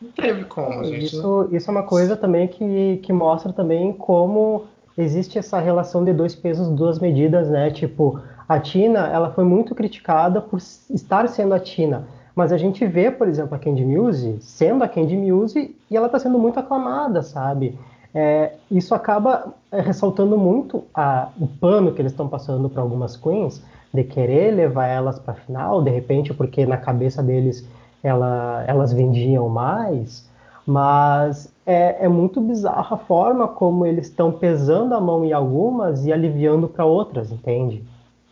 [0.00, 1.06] Não teve como, gente.
[1.06, 6.12] Isso, isso é uma coisa também que, que mostra também como existe essa relação de
[6.12, 7.70] dois pesos, duas medidas, né?
[7.70, 12.06] Tipo, a Tina, ela foi muito criticada por estar sendo a Tina.
[12.34, 16.06] Mas a gente vê, por exemplo, a Candy Muse sendo a Candy Muse e ela
[16.06, 17.76] está sendo muito aclamada, sabe?
[18.14, 23.16] É, isso acaba é, ressaltando muito a, o pano que eles estão passando para algumas
[23.16, 27.66] queens de querer levar elas para a final, de repente porque na cabeça deles
[28.02, 30.28] ela, elas vendiam mais,
[30.66, 36.06] mas é, é muito bizarra a forma como eles estão pesando a mão em algumas
[36.06, 37.82] e aliviando para outras, entende?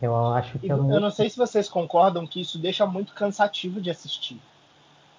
[0.01, 0.93] Eu acho que é muito...
[0.93, 4.39] Eu não sei se vocês concordam que isso deixa muito cansativo de assistir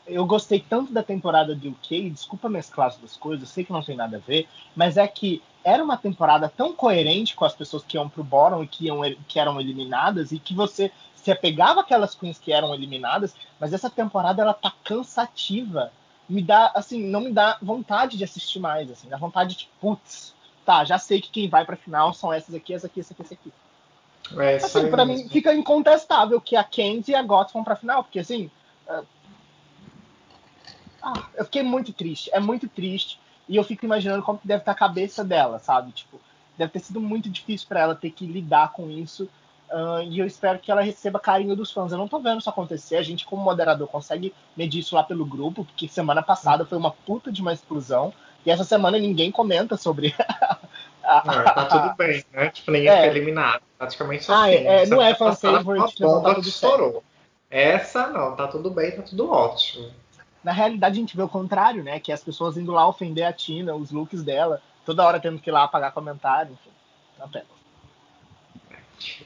[0.08, 3.82] eu gostei tanto da temporada de UK, desculpa mesclar as duas coisas, sei que não
[3.82, 7.84] tem nada a ver, mas é que era uma temporada tão coerente com as pessoas
[7.84, 11.80] que iam pro bottom e que, iam, que eram eliminadas, e que você se apegava
[11.80, 15.92] aquelas queens que eram eliminadas, mas essa temporada ela tá cansativa.
[16.28, 20.34] Me dá, assim, não me dá vontade de assistir mais, assim, dá vontade de, putz,
[20.64, 23.22] tá, já sei que quem vai pra final são essas aqui, essa aqui, essa aqui,
[23.22, 23.52] essa aqui.
[24.36, 28.04] É, assim, para mim fica incontestável que a Kenzie e a Goth vão pra final,
[28.04, 28.50] porque assim,
[31.14, 32.30] ah, eu fiquei muito triste.
[32.32, 33.18] É muito triste.
[33.48, 35.92] E eu fico imaginando como que deve estar a cabeça dela, sabe?
[35.92, 36.20] Tipo,
[36.56, 39.28] deve ter sido muito difícil para ela ter que lidar com isso.
[39.70, 41.92] Uh, e eu espero que ela receba carinho dos fãs.
[41.92, 42.96] Eu não tô vendo isso acontecer.
[42.96, 46.90] A gente, como moderador, consegue medir isso lá pelo grupo, porque semana passada foi uma
[46.90, 48.12] puta de uma explosão.
[48.44, 50.14] E essa semana ninguém comenta sobre.
[51.04, 52.50] a, não, tá tudo bem, né?
[52.50, 52.98] Tipo, ninguém é.
[53.00, 53.62] foi eliminado.
[53.76, 57.04] Praticamente só ah, é, não é fan favorite, uma bomba que estourou.
[57.50, 59.90] Essa não, tá tudo bem, tá tudo ótimo.
[60.42, 61.98] Na realidade, a gente vê o contrário, né?
[62.00, 65.50] Que as pessoas indo lá ofender a Tina, os looks dela, toda hora tendo que
[65.50, 66.70] ir lá apagar comentário, enfim.
[67.18, 67.58] Na pena.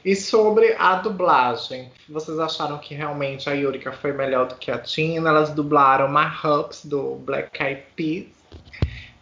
[0.03, 4.77] E sobre a dublagem, vocês acharam que realmente a Yurika foi melhor do que a
[4.77, 5.29] Tina?
[5.29, 8.27] Elas dublaram Marhups do Black Eyed Peas.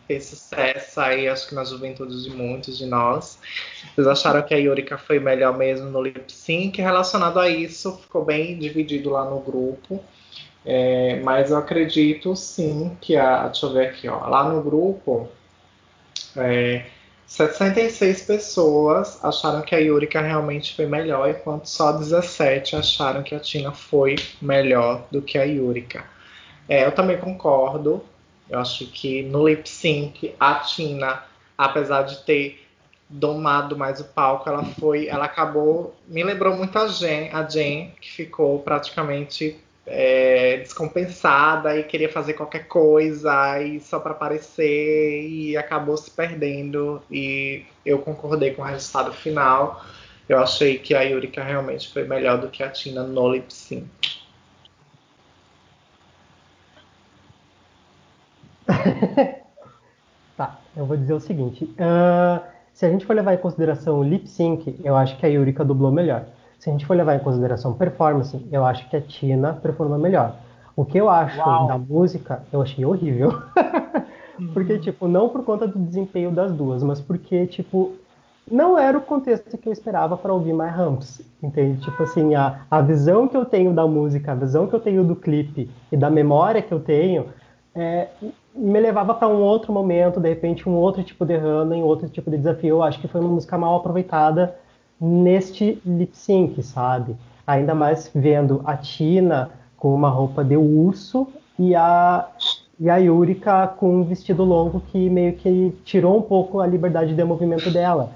[0.07, 3.39] Fez sucesso aí, acho que na juventude de muitos de nós.
[3.95, 6.81] Vocês acharam que a Yurika foi melhor mesmo no lip sync?
[6.81, 10.03] Relacionado a isso, ficou bem dividido lá no grupo.
[10.65, 13.47] É, mas eu acredito sim que a.
[13.47, 14.27] Deixa eu ver aqui, ó.
[14.27, 15.27] Lá no grupo,
[16.35, 16.85] é,
[17.25, 23.39] 66 pessoas acharam que a Yurika realmente foi melhor, enquanto só 17 acharam que a
[23.39, 26.03] Tina foi melhor do que a Yurika.
[26.67, 28.03] É, eu também concordo.
[28.49, 31.23] Eu acho que no lip sync, a Tina,
[31.57, 32.67] apesar de ter
[33.09, 37.93] domado mais o palco, ela foi, ela acabou, me lembrou muito a Jen, a Jen
[37.99, 39.57] que ficou praticamente
[39.93, 47.01] é, descompensada e queria fazer qualquer coisa e só para aparecer e acabou se perdendo
[47.11, 49.83] e eu concordei com o resultado final.
[50.29, 53.85] Eu achei que a Yurika realmente foi melhor do que a Tina no lip sync.
[60.37, 61.65] tá, eu vou dizer o seguinte.
[61.65, 62.41] Uh,
[62.73, 65.65] se a gente for levar em consideração o lip sync, eu acho que a Yurika
[65.65, 66.25] dublou melhor.
[66.61, 70.35] Se a gente for levar em consideração performance, eu acho que a Tina performou melhor.
[70.75, 71.65] O que eu acho Uau.
[71.65, 73.41] da música, eu achei horrível.
[74.53, 77.93] porque, tipo, não por conta do desempenho das duas, mas porque, tipo,
[78.49, 81.81] não era o contexto que eu esperava para ouvir My Humps, entende?
[81.81, 85.03] Tipo assim, a, a visão que eu tenho da música, a visão que eu tenho
[85.03, 87.25] do clipe e da memória que eu tenho,
[87.73, 88.09] é,
[88.53, 92.07] me levava para um outro momento, de repente um outro tipo de run, um outro
[92.07, 92.75] tipo de desafio.
[92.75, 94.55] Eu acho que foi uma música mal aproveitada
[95.01, 97.15] neste lip sync, sabe?
[97.47, 101.27] Ainda mais vendo a Tina com uma roupa de urso
[101.57, 102.27] e a,
[102.79, 107.15] e a Yurika com um vestido longo que meio que tirou um pouco a liberdade
[107.15, 108.11] de movimento dela.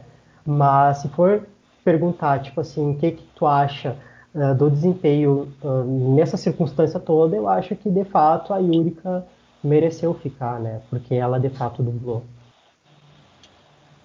[0.45, 1.47] Mas se for
[1.83, 3.95] perguntar, tipo assim, o que, que tu acha
[4.33, 9.25] uh, do desempenho uh, nessa circunstância toda, eu acho que de fato a Yurika
[9.63, 10.81] mereceu ficar, né?
[10.89, 12.23] Porque ela de fato dublou.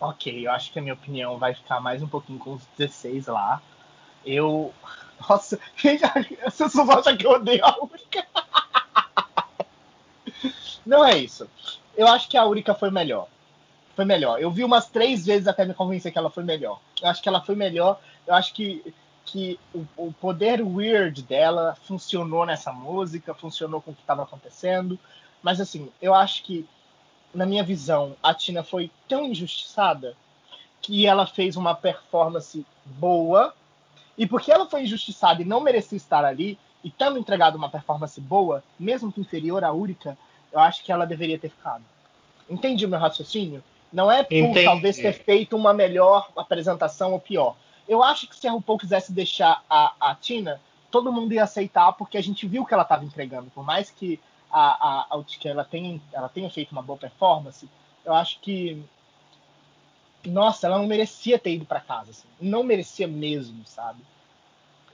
[0.01, 3.26] Ok, eu acho que a minha opinião vai ficar mais um pouquinho com os 16
[3.26, 3.61] lá.
[4.24, 4.72] Eu.
[5.28, 5.61] Nossa,
[6.46, 8.26] as pessoas acham que eu odeio a Úrica.
[10.86, 11.46] Não é isso.
[11.94, 13.28] Eu acho que a Úrica foi melhor.
[13.94, 14.40] Foi melhor.
[14.40, 16.80] Eu vi umas três vezes até me convencer que ela foi melhor.
[17.03, 18.01] Eu acho que ela foi melhor.
[18.26, 18.94] Eu acho que,
[19.26, 24.98] que o, o poder weird dela funcionou nessa música, funcionou com o que estava acontecendo.
[25.42, 26.66] Mas assim, eu acho que
[27.35, 30.16] na minha visão, a Tina foi tão injustiçada
[30.81, 33.55] que ela fez uma performance boa.
[34.16, 38.20] E porque ela foi injustiçada e não merecia estar ali, e tendo entregado uma performance
[38.20, 40.16] boa, mesmo que inferior à Úrica,
[40.53, 41.85] eu acho que ela deveria ter ficado.
[42.49, 43.62] Entendi o meu raciocínio?
[43.93, 44.64] Não é por Entendi.
[44.64, 47.57] talvez ter feito uma melhor apresentação ou pior.
[47.89, 50.61] Eu acho que se a RuPaul quisesse deixar a, a Tina,
[50.91, 53.51] todo mundo ia aceitar, porque a gente viu que ela estava entregando.
[53.51, 54.20] Por mais que
[54.51, 57.68] a, a, a que ela tenha, ela tenha feito uma boa performance,
[58.05, 58.82] eu acho que
[60.24, 62.28] nossa, ela não merecia ter ido para casa, assim.
[62.40, 64.01] não merecia mesmo, sabe?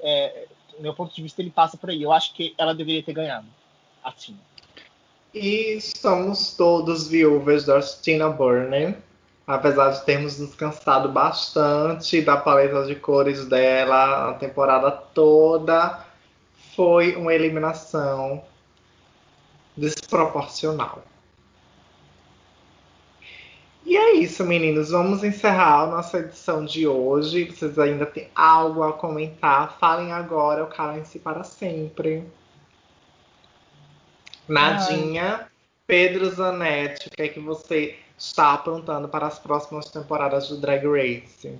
[0.00, 0.46] É,
[0.78, 2.02] meu ponto de vista ele passa por aí.
[2.02, 3.46] Eu acho que ela deveria ter ganhado,
[4.04, 4.36] assim.
[5.34, 8.98] E somos todos viúvas da Tina Burner,
[9.46, 16.04] apesar de termos nos cansado bastante da paleta de cores dela a temporada toda.
[16.74, 18.42] Foi uma eliminação
[19.76, 21.02] desproporcional.
[23.84, 24.90] E é isso, meninos.
[24.90, 27.44] Vamos encerrar a nossa edição de hoje.
[27.44, 29.78] Vocês ainda têm algo a comentar?
[29.78, 32.24] Falem agora ou calem-se para sempre.
[34.48, 35.46] Nadinha, Ai.
[35.86, 40.84] Pedro Zanetti, o que é que você está aprontando para as próximas temporadas do Drag
[40.84, 41.56] Race?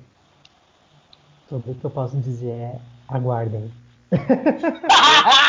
[1.49, 3.73] Tudo que eu posso dizer é aguardem.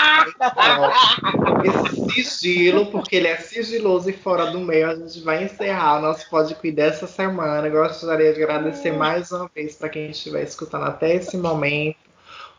[1.63, 6.01] Esse sigilo, porque ele é sigiloso e fora do meio, a gente vai encerrar o
[6.01, 7.69] nosso podcast dessa semana.
[7.69, 11.97] Gostaria de agradecer mais uma vez para quem estiver escutando até esse momento.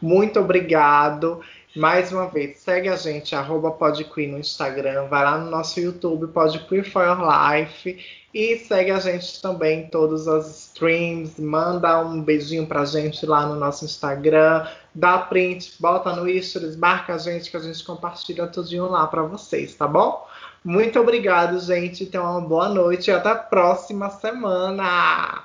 [0.01, 1.41] Muito obrigado.
[1.77, 6.33] Mais uma vez, segue a gente, arroba PodQueen no Instagram, vai lá no nosso YouTube,
[6.33, 7.99] PodQueen for Your Life,
[8.39, 13.45] e segue a gente também em todas as streams, manda um beijinho pra gente lá
[13.45, 14.65] no nosso Instagram,
[14.95, 19.25] dá print, bota no stories, marca a gente que a gente compartilha tudinho lá para
[19.25, 20.25] vocês, tá bom?
[20.65, 25.43] Muito obrigado, gente, tenham uma boa noite e até a próxima semana!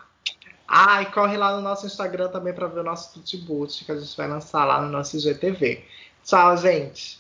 [0.68, 3.98] Ah, e corre lá no nosso Instagram também para ver o nosso Tutibut que a
[3.98, 5.84] gente vai lançar lá no nosso IGTV.
[6.24, 7.20] Tchau, gente.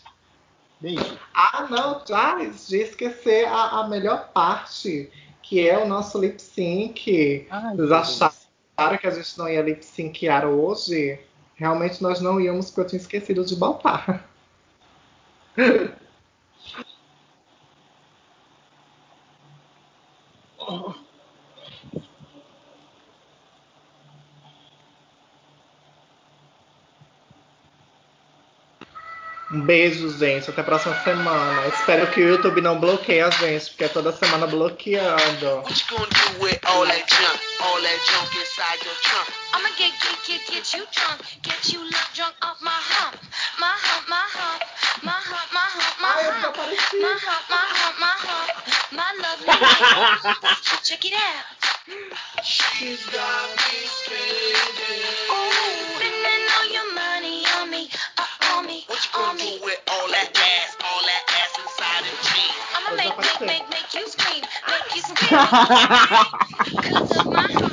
[0.80, 1.17] Beijo.
[1.34, 5.11] Ah, não, já de esquecer a, a melhor parte,
[5.43, 7.45] que é o nosso lip sync.
[7.49, 11.19] Ai, Vocês acharam que a gente não ia lip syncear hoje?
[11.55, 14.27] Realmente nós não íamos, porque eu tinha esquecido de botar.
[29.64, 30.49] Um beijo, gente.
[30.49, 31.68] Até a próxima semana.
[31.68, 35.64] Espero que o YouTube não bloqueie a gente, porque é toda semana bloqueando.
[46.01, 47.07] Ai, eu tô parecida.
[48.91, 49.45] my love.
[50.84, 52.43] Check it out.
[52.43, 54.03] She's got me
[65.36, 65.65] 哈
[67.05, 67.69] 哈